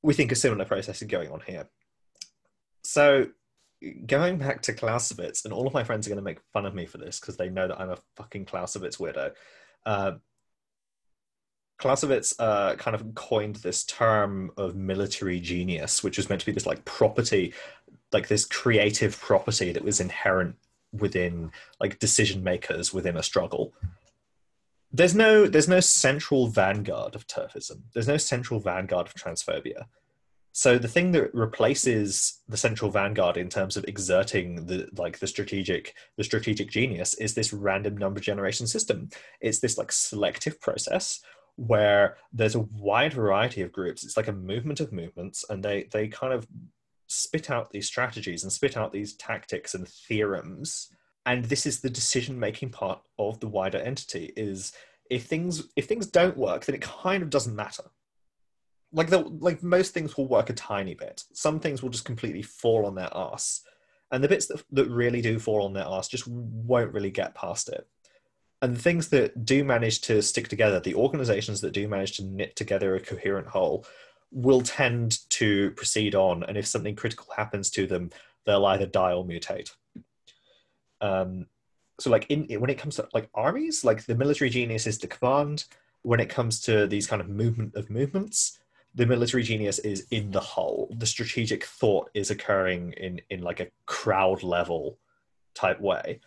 [0.02, 1.68] We think a similar process is going on here.
[2.84, 3.28] So,
[4.06, 6.74] going back to Clausewitz, and all of my friends are going to make fun of
[6.74, 9.32] me for this because they know that I'm a fucking Clausewitz weirdo.
[9.84, 10.12] Uh,
[11.78, 16.52] Clausewitz uh, kind of coined this term of military genius, which was meant to be
[16.52, 17.54] this like property,
[18.12, 20.56] like this creative property that was inherent
[20.92, 23.72] within like decision makers within a struggle
[24.92, 27.82] there's no there's no central vanguard of turfism.
[27.92, 29.84] There's no central vanguard of transphobia.
[30.52, 35.26] So the thing that replaces the central vanguard in terms of exerting the like the
[35.26, 39.10] strategic the strategic genius is this random number generation system.
[39.40, 41.20] It's this like selective process
[41.56, 44.04] where there's a wide variety of groups.
[44.04, 46.46] It's like a movement of movements, and they they kind of
[47.08, 50.90] spit out these strategies and spit out these tactics and theorems
[51.28, 54.72] and this is the decision making part of the wider entity is
[55.10, 57.84] if things if things don't work then it kind of doesn't matter.
[58.90, 61.24] Like the, like most things will work a tiny bit.
[61.34, 63.60] Some things will just completely fall on their ass
[64.10, 67.34] and the bits that, that really do fall on their ass just won't really get
[67.34, 67.86] past it.
[68.62, 72.24] And the things that do manage to stick together the organizations that do manage to
[72.24, 73.84] knit together a coherent whole
[74.32, 76.42] will tend to proceed on.
[76.44, 78.10] And if something critical happens to them
[78.46, 79.70] they'll either die or mutate
[81.00, 81.46] um,
[82.00, 85.06] so like in when it comes to like armies, like the military genius is the
[85.06, 85.64] command.
[86.02, 88.58] When it comes to these kind of movement of movements,
[88.94, 90.94] the military genius is in the whole.
[90.96, 94.98] The strategic thought is occurring in in like a crowd level
[95.54, 96.20] type way.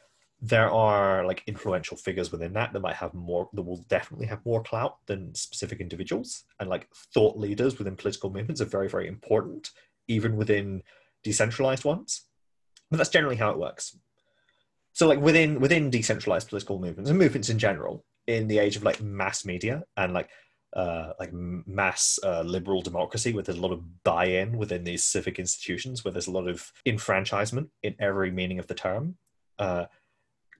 [0.43, 4.43] there are like influential figures within that that might have more that will definitely have
[4.43, 9.07] more clout than specific individuals and like thought leaders within political movements are very very
[9.07, 9.69] important
[10.07, 10.81] even within
[11.23, 12.25] decentralized ones
[12.89, 13.95] but that's generally how it works
[14.93, 18.83] so like within within decentralized political movements and movements in general in the age of
[18.83, 20.29] like mass media and like
[20.73, 25.37] uh, like mass uh, liberal democracy where there's a lot of buy-in within these civic
[25.37, 29.17] institutions where there's a lot of enfranchisement in every meaning of the term
[29.59, 29.85] uh,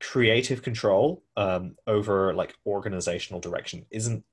[0.01, 4.23] creative control um, over like organizational direction isn't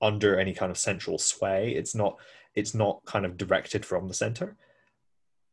[0.00, 1.72] under any kind of central sway.
[1.72, 2.18] It's not
[2.54, 4.56] it's not kind of directed from the center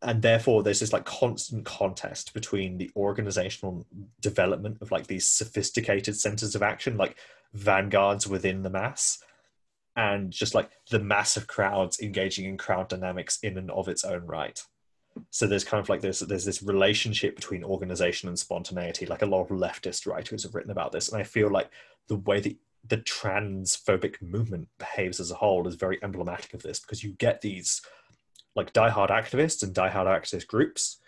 [0.04, 3.86] and therefore there's this like constant contest between the organizational
[4.22, 7.18] development of like these sophisticated centers of action like
[7.54, 9.20] vanguards within the mass
[9.96, 14.26] and just like the massive crowds engaging in crowd dynamics in and of its own
[14.26, 14.64] right.
[15.30, 19.28] So there's kind of like this there's this relationship between organization and spontaneity like a
[19.28, 21.70] lot of leftist writers have written about this and i feel like
[22.08, 26.80] the way that the transphobic movement behaves as a whole is very emblematic of this
[26.80, 27.82] because you get these
[28.56, 31.00] like diehard activists and diehard activist groups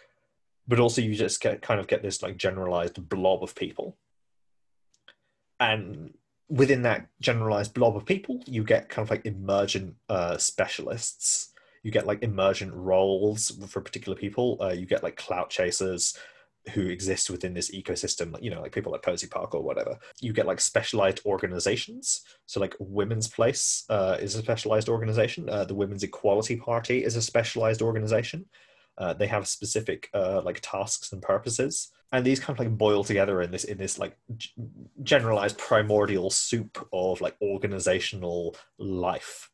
[0.68, 3.98] but also you just get kind of get this like generalized blob of people
[5.60, 6.14] and
[6.50, 11.54] within that generalized blob of people you get kind of like emergent uh, specialists
[11.86, 14.58] you get like emergent roles for particular people.
[14.60, 16.18] Uh, you get like clout chasers
[16.74, 19.98] who exist within this ecosystem, like, you know, like people like Posie Parker or whatever.
[20.22, 22.22] You get like specialized organizations.
[22.46, 25.50] So like Women's Place uh, is a specialized organization.
[25.50, 28.46] Uh, the Women's Equality Party is a specialized organization.
[28.98, 33.04] Uh, they have specific uh, like tasks and purposes, and these kind of like boil
[33.04, 34.52] together in this in this like g-
[35.04, 39.50] generalized primordial soup of like organizational life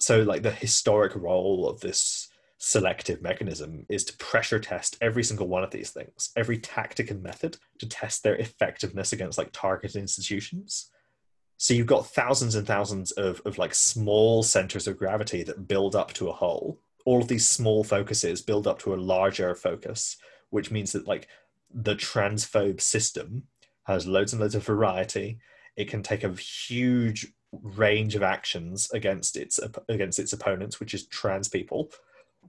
[0.00, 2.28] so like the historic role of this
[2.62, 7.22] selective mechanism is to pressure test every single one of these things every tactic and
[7.22, 10.90] method to test their effectiveness against like targeted institutions.
[11.56, 15.94] So you've got thousands and thousands of, of like small centers of gravity that build
[15.96, 16.80] up to a whole.
[17.04, 20.16] All of these small focuses build up to a larger focus
[20.50, 21.28] which means that like
[21.72, 23.44] the transphobe system
[23.84, 25.38] has loads and loads of variety.
[25.76, 31.06] It can take a huge range of actions against its against its opponents, which is
[31.06, 31.90] trans people,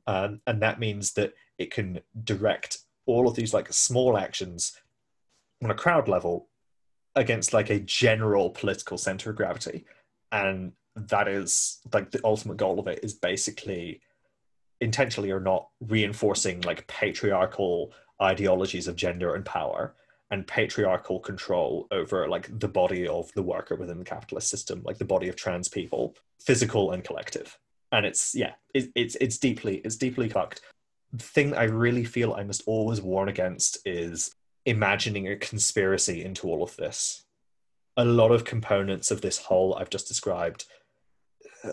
[0.07, 4.73] um, and that means that it can direct all of these like small actions
[5.63, 6.47] on a crowd level
[7.15, 9.85] against like a general political center of gravity,
[10.31, 14.01] and that is like the ultimate goal of it is basically
[14.81, 19.95] intentionally or not reinforcing like patriarchal ideologies of gender and power
[20.31, 24.97] and patriarchal control over like the body of the worker within the capitalist system, like
[24.97, 27.57] the body of trans people, physical and collective.
[27.91, 30.61] And it's yeah, it, it's it's deeply it's deeply fucked.
[31.11, 34.33] The thing that I really feel I must always warn against is
[34.65, 37.25] imagining a conspiracy into all of this.
[37.97, 40.65] A lot of components of this whole I've just described,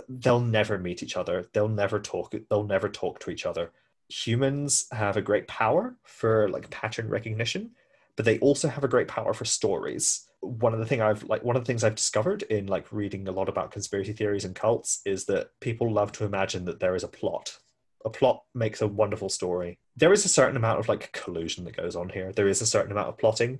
[0.08, 1.46] they'll never meet each other.
[1.52, 2.34] They'll never talk.
[2.50, 3.70] They'll never talk to each other.
[4.08, 7.70] Humans have a great power for like pattern recognition
[8.18, 11.42] but they also have a great power for stories one of the thing I've like
[11.42, 14.54] one of the things I've discovered in like reading a lot about conspiracy theories and
[14.54, 17.58] cults is that people love to imagine that there is a plot.
[18.04, 19.78] A plot makes a wonderful story.
[19.96, 22.32] There is a certain amount of like collusion that goes on here.
[22.32, 23.58] There is a certain amount of plotting,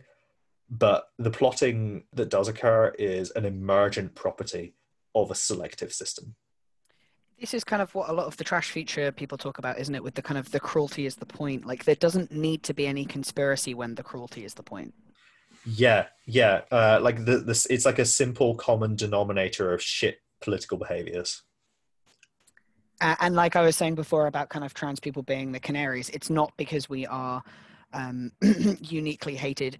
[0.70, 4.74] but the plotting that does occur is an emergent property
[5.14, 6.36] of a selective system
[7.40, 9.94] this is kind of what a lot of the Trash Future people talk about, isn't
[9.94, 10.02] it?
[10.02, 11.64] With the kind of the cruelty is the point.
[11.64, 14.92] Like there doesn't need to be any conspiracy when the cruelty is the point.
[15.64, 16.62] Yeah, yeah.
[16.70, 21.42] Uh, like the this, it's like a simple common denominator of shit political behaviors.
[23.00, 26.10] Uh, and like I was saying before about kind of trans people being the canaries,
[26.10, 27.42] it's not because we are
[27.92, 28.32] um,
[28.80, 29.78] uniquely hated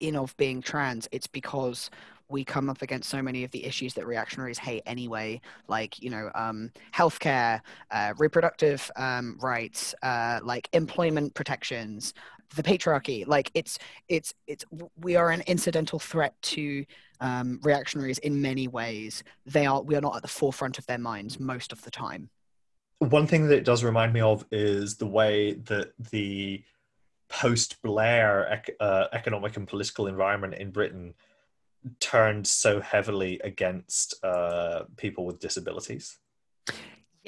[0.00, 1.08] in of being trans.
[1.12, 1.90] It's because
[2.28, 6.10] we come up against so many of the issues that reactionaries hate anyway, like you
[6.10, 12.12] know, um, healthcare, uh, reproductive um, rights, uh, like employment protections,
[12.54, 13.26] the patriarchy.
[13.26, 13.78] Like it's
[14.08, 14.64] it's it's
[15.00, 16.84] we are an incidental threat to
[17.20, 19.22] um, reactionaries in many ways.
[19.46, 22.30] They are we are not at the forefront of their minds most of the time.
[22.98, 26.62] One thing that it does remind me of is the way that the
[27.28, 31.14] post Blair uh, economic and political environment in Britain
[32.00, 36.18] turned so heavily against uh, people with disabilities.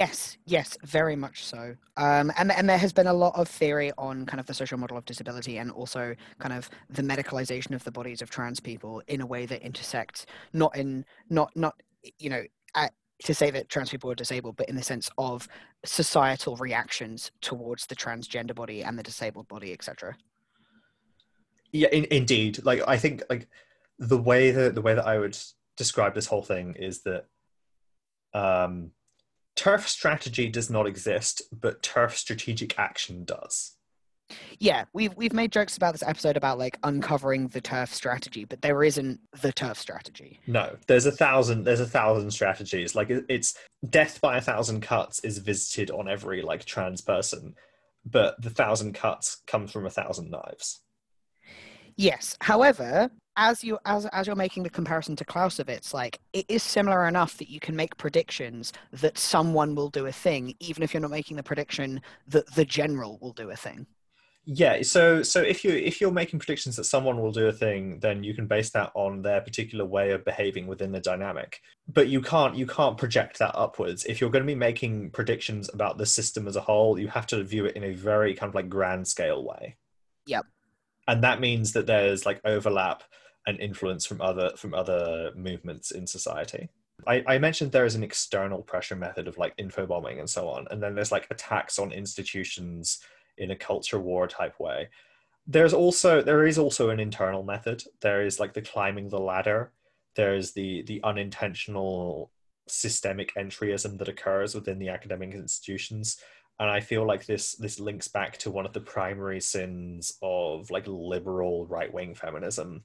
[0.01, 1.76] Yes, yes, very much so.
[1.98, 4.78] Um, and and there has been a lot of theory on kind of the social
[4.78, 9.03] model of disability and also kind of the medicalization of the bodies of trans people
[9.09, 10.24] in a way that intersects
[10.55, 11.74] not in not not
[12.18, 12.42] you know
[12.74, 12.94] at,
[13.24, 15.46] to say that trans people are disabled, but in the sense of
[15.84, 20.16] societal reactions towards the transgender body and the disabled body, etc.
[21.72, 22.64] Yeah, in, indeed.
[22.64, 23.48] Like I think like
[23.98, 25.36] the way that the way that I would
[25.76, 27.26] describe this whole thing is that
[28.32, 28.92] um,
[29.57, 33.76] TERF strategy does not exist, but TERF strategic action does.
[34.59, 38.62] Yeah, we've we've made jokes about this episode about like uncovering the TERF strategy, but
[38.62, 40.38] there isn't the TERF strategy.
[40.46, 41.64] No, there's a thousand.
[41.64, 42.94] There's a thousand strategies.
[42.94, 43.57] Like it's
[43.88, 47.55] death by a thousand cuts is visited on every like trans person,
[48.05, 50.80] but the thousand cuts comes from a thousand knives.
[51.96, 52.36] Yes.
[52.40, 53.11] However,
[53.41, 57.38] as you as as you're making the comparison to Clausewitz, like it is similar enough
[57.38, 61.11] that you can make predictions that someone will do a thing, even if you're not
[61.11, 63.86] making the prediction that the general will do a thing.
[64.45, 67.99] Yeah, so so if you if you're making predictions that someone will do a thing,
[68.01, 71.61] then you can base that on their particular way of behaving within the dynamic.
[71.88, 74.05] But you can't you can't project that upwards.
[74.05, 77.26] If you're going to be making predictions about the system as a whole, you have
[77.28, 79.76] to view it in a very kind of like grand scale way.
[80.26, 80.45] Yep.
[81.09, 83.03] And that means that there's like overlap
[83.47, 86.68] and influence from other from other movements in society.
[87.07, 90.49] I, I mentioned there is an external pressure method of like info bombing and so
[90.49, 93.01] on, and then there's like attacks on institutions
[93.38, 94.88] in a culture war type way.
[95.47, 97.82] There's also there is also an internal method.
[98.03, 99.72] There is like the climbing the ladder.
[100.14, 102.30] There's the the unintentional
[102.68, 106.18] systemic entryism that occurs within the academic institutions
[106.61, 110.70] and i feel like this this links back to one of the primary sins of
[110.70, 112.82] like liberal right-wing feminism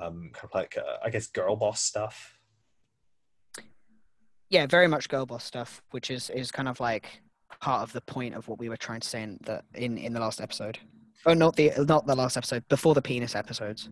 [0.00, 2.38] um kind of like uh, i guess girl boss stuff
[4.50, 7.22] Yeah, very much girl boss stuff, which is is kind of like
[7.60, 10.12] part of the point of what we were trying to say in the in in
[10.12, 10.78] the last episode.
[11.26, 13.88] Oh, not the not the last episode, before the penis episodes.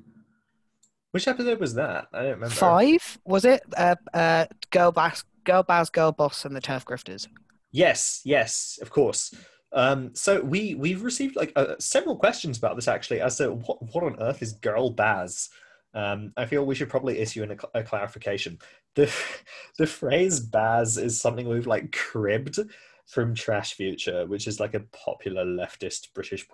[1.12, 3.62] which episode was that i don't remember Five was it?
[3.76, 7.26] Uh, uh, girl boss, girl baz, girl boss, and the TERF grifters.
[7.72, 9.34] Yes, yes, of course.
[9.72, 13.78] Um, so we we've received like uh, several questions about this actually, as to what
[13.94, 15.48] what on earth is girl baz.
[15.94, 18.58] Um, I feel we should probably issue an, a clarification.
[18.94, 19.12] The
[19.78, 22.58] the phrase baz is something we've like cribbed
[23.06, 26.46] from Trash Future, which is like a popular leftist British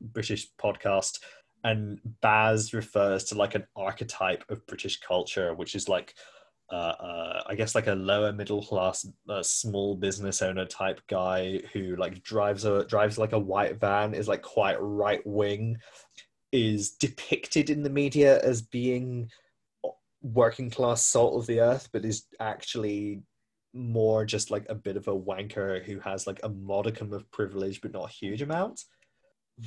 [0.00, 1.20] British podcast,
[1.64, 6.14] and baz refers to like an archetype of British culture, which is like
[6.72, 11.60] uh, uh, I guess like a lower middle class uh, small business owner type guy
[11.72, 15.76] who like drives a drives like a white van is like quite right wing
[16.56, 19.30] is depicted in the media as being
[20.22, 23.22] working class salt of the earth but is actually
[23.74, 27.80] more just like a bit of a wanker who has like a modicum of privilege
[27.80, 28.80] but not a huge amount.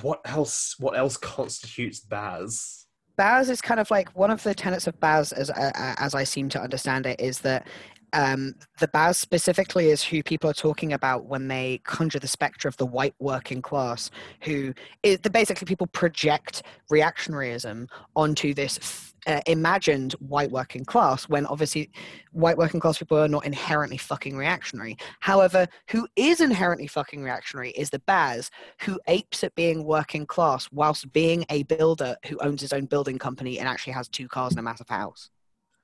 [0.02, 2.86] What else what else constitutes baz?
[3.16, 6.24] Baz is kind of like one of the tenets of Baz, as uh, as I
[6.24, 7.66] seem to understand it, is that
[8.12, 12.68] um, the Baz specifically is who people are talking about when they conjure the spectre
[12.68, 14.10] of the white working class,
[14.42, 21.46] who is the basically people project reactionaryism onto this uh, imagined white working class when
[21.46, 21.90] obviously
[22.32, 24.96] white working class people are not inherently fucking reactionary.
[25.20, 28.50] However, who is inherently fucking reactionary is the Baz,
[28.82, 33.18] who apes at being working class whilst being a builder who owns his own building
[33.18, 35.30] company and actually has two cars and a massive house.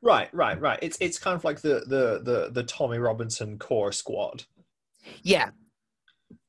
[0.03, 3.93] Right right right it's it's kind of like the the the, the tommy robinson core
[3.93, 4.45] squad
[5.23, 5.51] Yeah,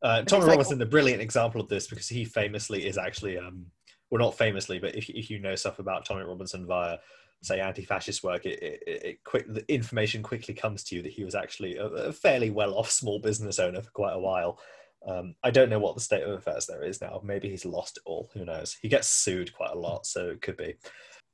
[0.02, 3.68] Uh, Tommy like- Robinson, the brilliant example of this, because he famously is actually, um,
[4.10, 6.98] well, not famously, but if, if you know stuff about Tommy Robinson via,
[7.43, 11.12] say, anti-fascist work, it, it, it, it quick the information quickly comes to you that
[11.12, 14.60] he was actually a, a fairly well-off small business owner for quite a while.
[15.08, 17.22] Um, I don't know what the state of affairs there is now.
[17.24, 18.32] Maybe he's lost it all.
[18.34, 18.76] Who knows?
[18.82, 20.74] He gets sued quite a lot, so it could be.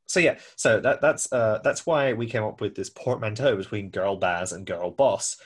[0.06, 3.90] So yeah, so that that's uh, that's why we came up with this portmanteau between
[3.90, 5.38] girl baz and girl boss.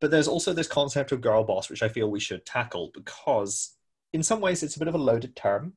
[0.00, 3.76] But there's also this concept of girl boss, which I feel we should tackle because,
[4.12, 5.74] in some ways, it's a bit of a loaded term,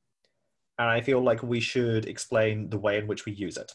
[0.77, 3.73] and I feel like we should explain the way in which we use it.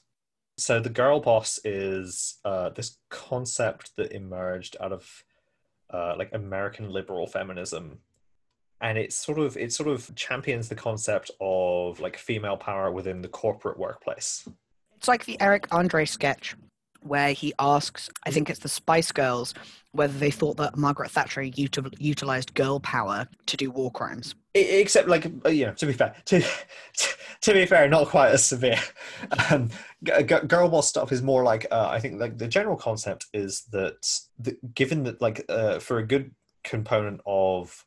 [0.57, 5.25] So the girl boss is uh, this concept that emerged out of
[5.91, 7.99] uh, like American liberal feminism,
[8.81, 13.22] and it's sort of it sort of champions the concept of like female power within
[13.22, 14.47] the corporate workplace.
[14.97, 16.57] It's like the Eric Andre sketch
[17.05, 19.53] where he asks, I think it's the Spice Girls,
[19.93, 24.35] whether they thought that Margaret Thatcher util- utilized girl power to do war crimes.
[24.55, 26.43] Except like uh, you know to be fair to,
[27.41, 28.79] to be fair not quite as severe
[29.51, 29.68] um,
[30.22, 34.07] girl boss stuff is more like uh, i think like the general concept is that
[34.39, 36.31] the, given that like uh, for a good
[36.62, 37.85] component of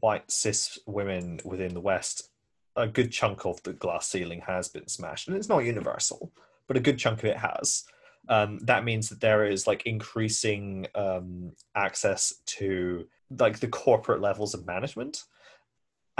[0.00, 2.30] white cis women within the west
[2.76, 6.32] a good chunk of the glass ceiling has been smashed and it's not universal
[6.68, 7.84] but a good chunk of it has
[8.28, 13.06] um, that means that there is like increasing um, access to
[13.38, 15.24] like the corporate levels of management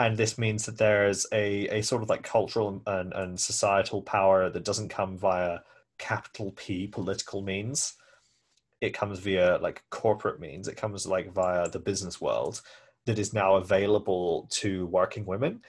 [0.01, 4.49] and this means that there's a, a sort of like cultural and, and societal power
[4.49, 5.59] that doesn't come via
[5.99, 7.95] capital P political means.
[8.81, 10.69] It comes via like corporate means.
[10.69, 12.63] It comes like via the business world
[13.07, 15.63] that is now available to working women.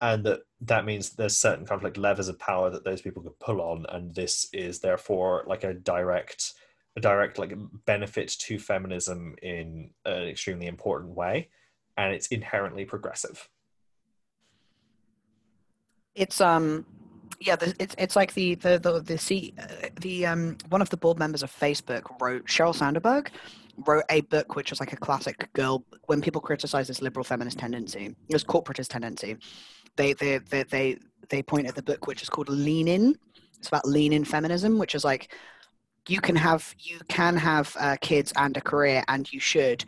[0.00, 3.22] And that that means there's certain kind of like levers of power that those people
[3.22, 6.54] could pull on, and this is therefore like a direct,
[6.96, 7.52] a direct like
[7.84, 11.48] benefit to feminism in an extremely important way,
[11.96, 13.48] and it's inherently progressive
[16.18, 16.84] it's um
[17.40, 20.90] yeah the, it's it's like the the the the C, uh, the um one of
[20.90, 23.30] the board members of Facebook wrote Sheryl Sandberg
[23.86, 27.58] wrote a book which was like a classic girl when people criticize this liberal feminist
[27.58, 29.36] tendency this corporatist tendency
[29.98, 30.96] they they they they,
[31.28, 33.14] they point at the book which is called lean in.
[33.58, 35.34] It's about lean in feminism which is like
[36.08, 39.84] you can have you can have uh, kids and a career and you should.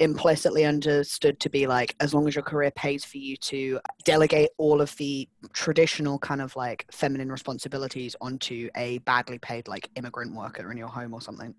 [0.00, 4.48] Implicitly understood to be like as long as your career pays for you to delegate
[4.56, 10.36] all of the traditional kind of like feminine responsibilities onto a badly paid like immigrant
[10.36, 11.52] worker in your home or something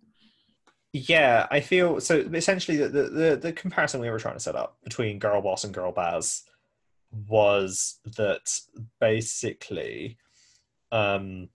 [0.93, 4.77] yeah i feel so essentially the the, the comparison we were trying to set up
[4.83, 6.43] between girl boss and girl baz
[7.27, 8.51] was that
[8.99, 10.17] basically
[10.91, 11.49] um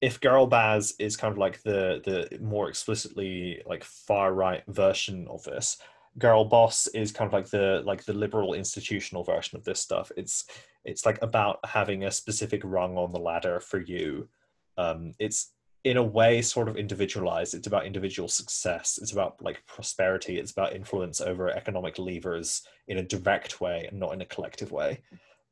[0.00, 5.26] if girl baz is kind of like the the more explicitly like far right version
[5.28, 5.78] of this
[6.18, 10.10] girl boss is kind of like the like the liberal institutional version of this stuff.
[10.16, 10.44] It's
[10.84, 14.28] it's like about having a specific rung on the ladder for you.
[14.76, 15.52] Um it's
[15.84, 17.54] in a way sort of individualized.
[17.54, 18.98] It's about individual success.
[19.00, 20.38] It's about like prosperity.
[20.38, 24.72] It's about influence over economic levers in a direct way and not in a collective
[24.72, 25.00] way.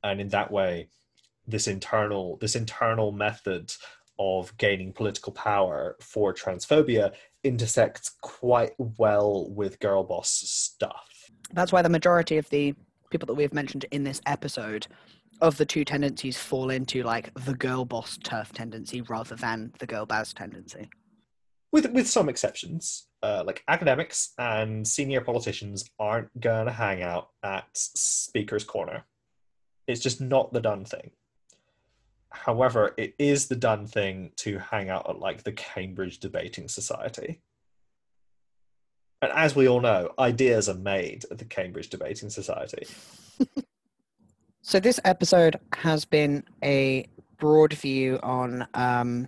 [0.05, 0.89] And in that way
[1.49, 3.73] this internal this internal method
[4.19, 7.13] of gaining political power for transphobia
[7.43, 11.31] intersects quite well with girl boss stuff.
[11.53, 12.75] That's why the majority of the
[13.11, 14.87] people that we've mentioned in this episode
[15.41, 19.87] of the two tendencies fall into like the girl boss TERF tendency rather than the
[19.87, 20.89] girl baz tendency.
[21.71, 27.67] With with some exceptions, uh, like academics and senior politicians aren't gonna hang out at
[27.75, 29.05] speaker's corner.
[29.87, 31.11] It's just not the done thing.
[32.31, 37.41] However, it is the done thing to hang out at like the Cambridge Debating Society.
[39.21, 42.87] And as we all know, ideas are made at the Cambridge Debating Society.
[44.69, 47.09] so this episode has been a
[47.39, 49.27] broad view on um,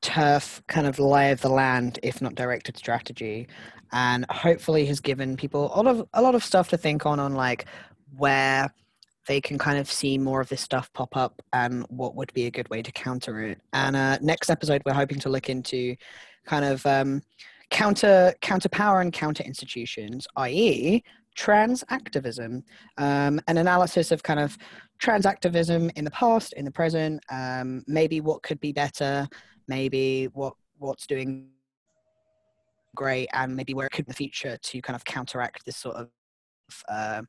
[0.00, 3.48] TERF kind of lay of the land, if not directed strategy,
[3.90, 7.18] and hopefully has given people a lot of a lot of stuff to think on
[7.18, 7.64] on like
[8.16, 8.72] where
[9.26, 12.46] they can kind of see more of this stuff pop up and what would be
[12.46, 13.60] a good way to counter it.
[13.72, 15.96] And uh, next episode, we're hoping to look into
[16.46, 17.22] kind of um,
[17.70, 21.02] counter counter power and counter institutions, i.e.,
[21.34, 22.64] trans activism,
[22.98, 24.56] um, an analysis of kind of
[24.98, 29.28] trans activism in the past, in the present, um, maybe what could be better,
[29.68, 31.48] maybe what what's doing
[32.94, 35.96] great, and maybe where it could in the future to kind of counteract this sort
[35.96, 36.08] of
[36.88, 37.22] uh,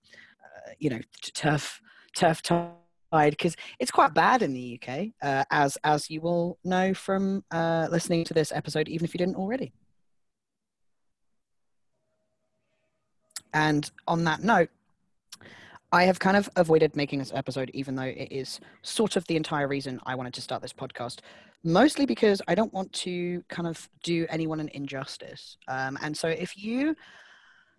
[0.79, 1.79] you know TERF
[2.15, 6.93] TERF tide because it's quite bad in the UK, uh, as as you will know
[6.93, 9.71] from uh, listening to this episode, even if you didn't already.
[13.53, 14.69] And on that note,
[15.91, 19.35] I have kind of avoided making this episode, even though it is sort of the
[19.35, 21.19] entire reason I wanted to start this podcast.
[21.63, 25.57] Mostly because I don't want to kind of do anyone an injustice.
[25.67, 26.95] Um, and so if you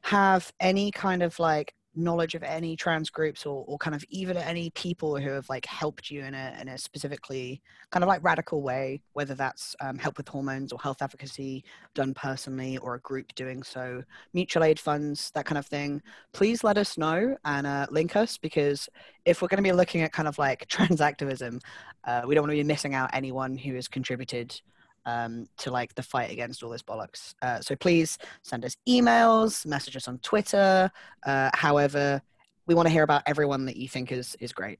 [0.03, 4.37] have any kind of like knowledge of any trans groups or, or kind of even
[4.37, 8.23] any people who have like helped you in a, in a specifically kind of like
[8.23, 11.65] radical way whether that's um, help with hormones or health advocacy
[11.95, 16.65] done personally or a group doing so mutual aid funds that kind of thing please
[16.65, 18.89] let us know and uh, link us because
[19.25, 21.61] if we're going to be looking at kind of like trans activism
[22.05, 24.61] uh, we don't want to be missing out anyone who has contributed
[25.07, 27.35] um, to like the fight against all this bollocks.
[27.43, 30.91] Uh, so please send us emails, message us on Twitter.
[31.25, 32.23] Uh, however,
[32.67, 34.79] we want to hear about everyone that you think is is great.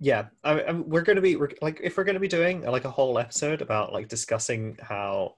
[0.00, 2.84] Yeah, I, I, we're going to be like if we're going to be doing like
[2.84, 5.36] a whole episode about like discussing how,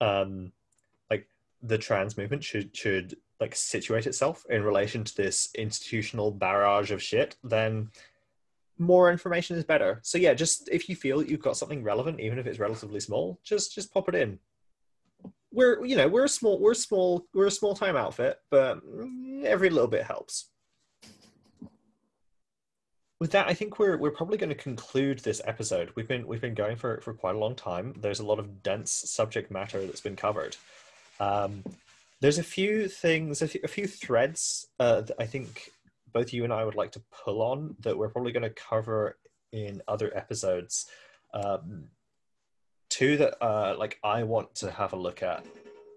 [0.00, 0.52] um,
[1.08, 1.28] like
[1.62, 7.00] the trans movement should should like situate itself in relation to this institutional barrage of
[7.00, 7.90] shit, then
[8.78, 10.00] more information is better.
[10.02, 13.38] So yeah, just if you feel you've got something relevant, even if it's relatively small,
[13.44, 14.38] just just pop it in.
[15.52, 18.80] We're you know we're a small we're a small we're a small time outfit, but
[19.44, 20.50] every little bit helps.
[23.20, 25.92] With that, I think we're we're probably going to conclude this episode.
[25.94, 27.94] We've been we've been going for for quite a long time.
[28.00, 30.56] There's a lot of dense subject matter that's been covered.
[31.20, 31.62] Um,
[32.20, 35.70] there's a few things, a few, a few threads uh, that I think
[36.14, 39.18] both you and I would like to pull on that we're probably going to cover
[39.52, 40.86] in other episodes.
[41.34, 41.88] Um,
[42.88, 45.44] two that uh, like I want to have a look at.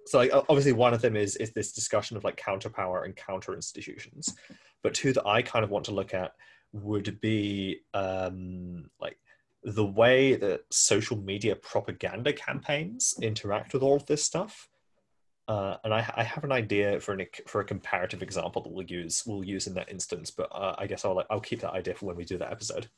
[0.07, 3.53] So like obviously one of them is is this discussion of like counterpower and counter
[3.53, 4.35] institutions,
[4.81, 6.31] but two that I kind of want to look at
[6.73, 9.17] would be um, like
[9.63, 14.69] the way that social media propaganda campaigns interact with all of this stuff.
[15.47, 18.85] Uh, and I, I, have an idea for an for a comparative example that we'll
[18.85, 21.95] use we'll use in that instance, but uh, I guess I'll I'll keep that idea
[21.95, 22.89] for when we do that episode.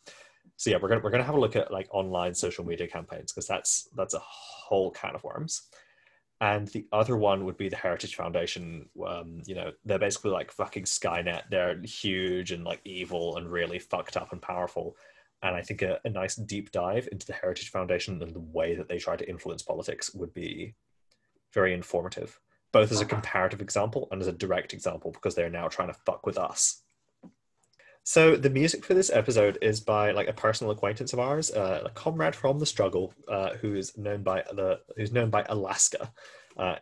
[0.56, 3.32] So yeah, we're gonna we're gonna have a look at like online social media campaigns
[3.32, 5.70] because that's that's a whole can of worms.
[6.42, 8.90] And the other one would be the Heritage Foundation.
[9.06, 11.44] Um, you know, they're basically like fucking Skynet.
[11.52, 14.96] They're huge and like evil and really fucked up and powerful
[15.42, 18.76] and I think a, a, nice deep dive into the Heritage Foundation and the way
[18.76, 20.76] that they try to influence politics would be
[21.54, 22.40] very informative,
[22.72, 26.00] both as a comparative example and as a direct example, because they're now trying to
[26.06, 26.82] fuck with us.
[28.04, 31.84] So the music for this episode is by like a personal acquaintance of ours, uh,
[31.86, 36.12] a comrade from the struggle, uh, who is known by the who's known by Alaska.
[36.58, 36.76] Uh,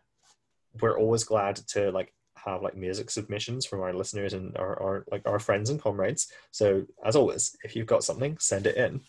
[0.81, 5.05] we're always glad to like have like music submissions from our listeners and our, our
[5.11, 6.31] like our friends and comrades.
[6.51, 9.01] So as always, if you've got something, send it in.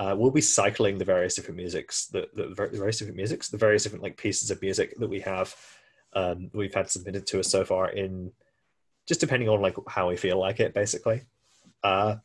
[0.00, 3.82] Uh, we'll be cycling the various different musics, the, the, various different musics, the various
[3.82, 5.54] different like pieces of music that we have,
[6.14, 8.32] um, we've had submitted to us so far in
[9.06, 11.20] just depending on like how we feel like it, basically.
[11.84, 12.16] Uh,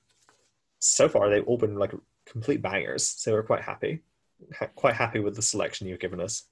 [0.79, 1.91] so far, they've all been like
[2.25, 3.99] complete bangers, so we're quite happy,
[4.57, 6.45] ha- quite happy with the selection you've given us.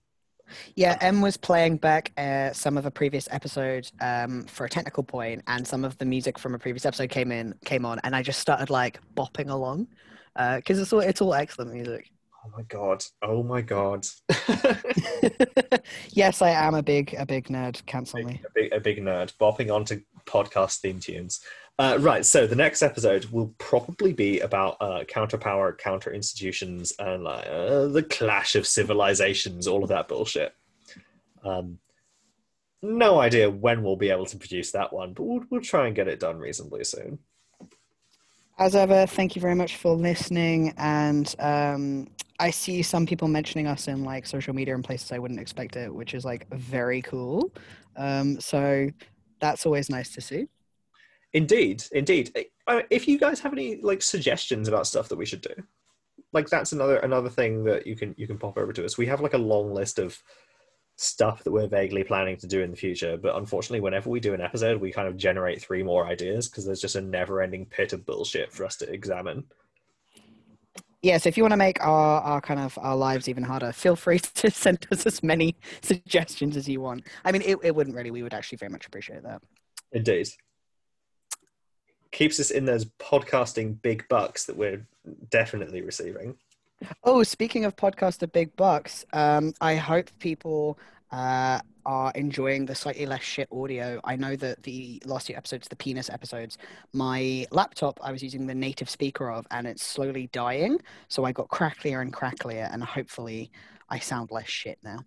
[0.76, 5.03] Yeah, Em was playing back uh, some of a previous episode um, for a technical
[5.03, 8.13] point, and some of the music from a previous episode came in, came on, and
[8.13, 9.88] I just started like bopping along
[10.36, 12.09] because uh, it's all it's all excellent music.
[12.45, 13.03] Oh my god!
[13.21, 14.05] Oh my god!
[16.09, 17.86] yes, I am a big a big nerd.
[17.86, 18.41] Cancel a big, me.
[18.45, 21.39] A big, a big nerd bopping onto podcast theme tunes.
[21.79, 27.23] Uh, right, so the next episode will probably be about uh, counterpower, counter institutions, and
[27.23, 30.53] like uh, the clash of civilizations, all of that bullshit.
[31.43, 31.79] Um,
[32.84, 35.95] no idea when we'll be able to produce that one, but we'll, we'll try and
[35.95, 37.19] get it done reasonably soon.
[38.60, 40.74] As ever, thank you very much for listening.
[40.78, 42.08] And um,
[42.39, 45.76] I see some people mentioning us in like social media and places I wouldn't expect
[45.76, 47.51] it, which is like very cool.
[47.97, 48.89] Um, so
[49.39, 50.47] that's always nice to see.
[51.34, 52.32] Indeed, indeed.
[52.91, 55.56] If you guys have any like suggestions about stuff that we should do,
[56.32, 58.97] like that's another another thing that you can you can pop over to us.
[58.97, 60.22] We have like a long list of
[60.96, 64.34] stuff that we're vaguely planning to do in the future, but unfortunately, whenever we do
[64.34, 67.94] an episode, we kind of generate three more ideas because there's just a never-ending pit
[67.94, 69.44] of bullshit for us to examine.
[71.02, 73.72] Yeah, so if you want to make our, our kind of our lives even harder,
[73.74, 77.06] feel free to send us as many suggestions as you want.
[77.26, 78.12] I mean, it, it wouldn't really.
[78.12, 79.41] We would actually very much appreciate that.
[79.91, 80.30] Indeed
[82.14, 84.88] keeps us in those podcasting big bucks that we're
[85.30, 86.38] definitely receiving.
[87.03, 90.77] Oh, speaking of podcaster big bucks, um, I hope people
[91.11, 93.99] uh, are enjoying the slightly less shit audio.
[94.03, 96.57] I know that the last two episodes, the penis episodes,
[96.93, 100.79] my laptop I was using the native speaker of, and it's slowly dying.
[101.07, 103.51] So I got cracklier and cracklier, and hopefully
[103.89, 105.03] I sound less shit now.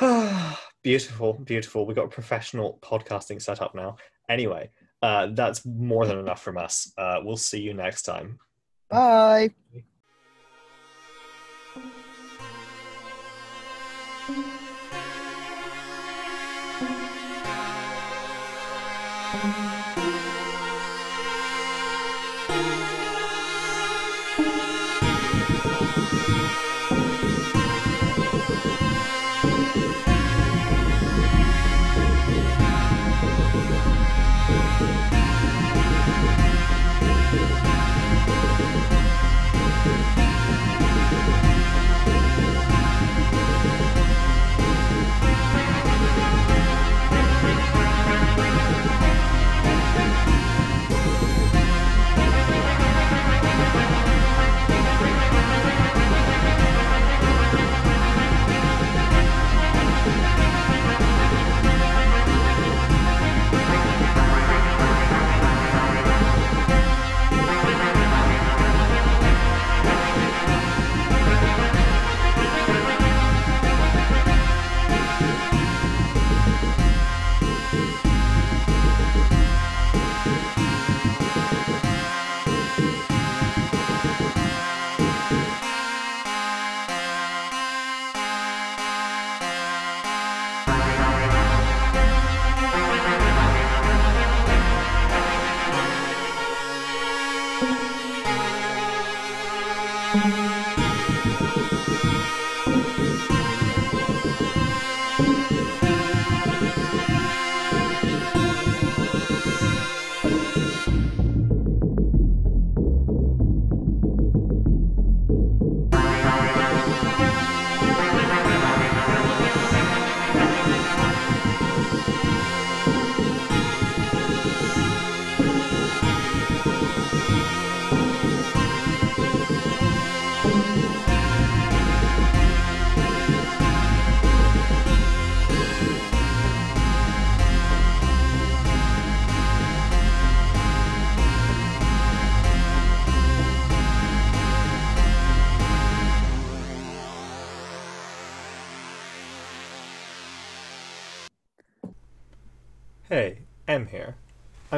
[0.82, 1.86] beautiful, beautiful.
[1.86, 3.96] We got a professional podcasting setup now.
[4.28, 4.70] Anyway,
[5.02, 6.92] uh, that's more than enough from us.
[6.96, 8.38] Uh, we'll see you next time.
[8.88, 9.50] Bye.
[14.28, 14.57] Thank you.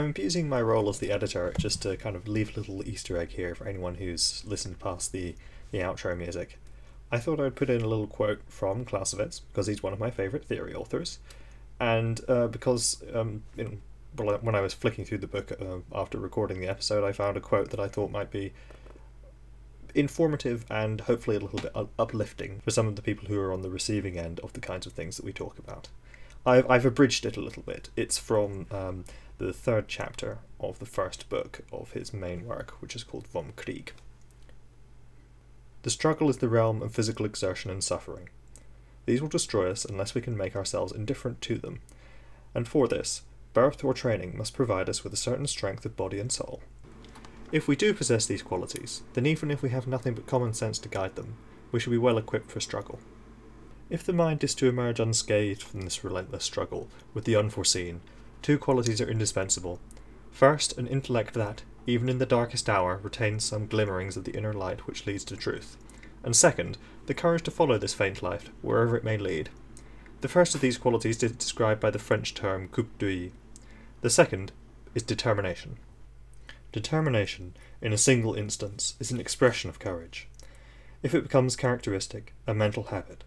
[0.00, 3.18] I'm abusing my role as the editor just to kind of leave a little Easter
[3.18, 5.34] egg here for anyone who's listened past the,
[5.72, 6.58] the outro music.
[7.12, 10.10] I thought I'd put in a little quote from Clausewitz because he's one of my
[10.10, 11.18] favourite theory authors,
[11.78, 16.62] and uh, because um, know, when I was flicking through the book uh, after recording
[16.62, 18.54] the episode, I found a quote that I thought might be
[19.94, 23.60] informative and hopefully a little bit uplifting for some of the people who are on
[23.60, 25.88] the receiving end of the kinds of things that we talk about.
[26.46, 27.90] I've, I've abridged it a little bit.
[27.96, 29.04] It's from um,
[29.38, 33.52] the third chapter of the first book of his main work, which is called Vom
[33.56, 33.92] Krieg.
[35.82, 38.28] The struggle is the realm of physical exertion and suffering.
[39.06, 41.80] These will destroy us unless we can make ourselves indifferent to them,
[42.54, 43.22] and for this,
[43.54, 46.60] birth or training must provide us with a certain strength of body and soul.
[47.50, 50.78] If we do possess these qualities, then even if we have nothing but common sense
[50.80, 51.36] to guide them,
[51.72, 52.98] we shall be well equipped for struggle.
[53.90, 58.02] If the mind is to emerge unscathed from this relentless struggle with the unforeseen,
[58.40, 59.80] two qualities are indispensable.
[60.30, 64.52] First, an intellect that, even in the darkest hour, retains some glimmerings of the inner
[64.52, 65.76] light which leads to truth.
[66.22, 69.50] And second, the courage to follow this faint light, wherever it may lead.
[70.20, 73.30] The first of these qualities is described by the French term coup d'oeil.
[74.02, 74.52] The second
[74.94, 75.78] is determination.
[76.70, 80.28] Determination, in a single instance, is an expression of courage.
[81.02, 83.24] If it becomes characteristic, a mental habit,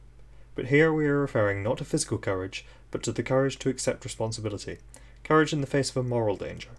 [0.55, 4.05] but here we are referring not to physical courage, but to the courage to accept
[4.05, 4.77] responsibility,
[5.23, 6.69] courage in the face of a moral danger.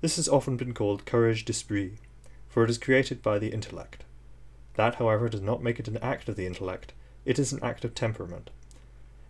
[0.00, 1.92] This has often been called courage d'esprit,
[2.48, 4.04] for it is created by the intellect.
[4.74, 6.92] That, however, does not make it an act of the intellect,
[7.24, 8.50] it is an act of temperament.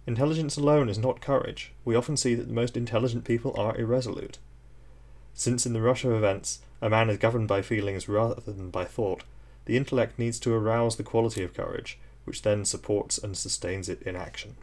[0.07, 1.72] Intelligence alone is not courage.
[1.84, 4.38] We often see that the most intelligent people are irresolute.
[5.34, 8.84] Since in the rush of events a man is governed by feelings rather than by
[8.84, 9.24] thought,
[9.64, 14.03] the intellect needs to arouse the quality of courage, which then supports and sustains it
[14.03, 14.57] in action.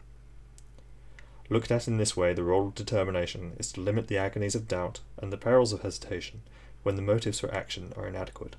[1.50, 4.68] Looked at in this way, the role of determination is to limit the agonies of
[4.68, 6.42] doubt and the perils of hesitation
[6.82, 8.56] when the motives for action are inadequate.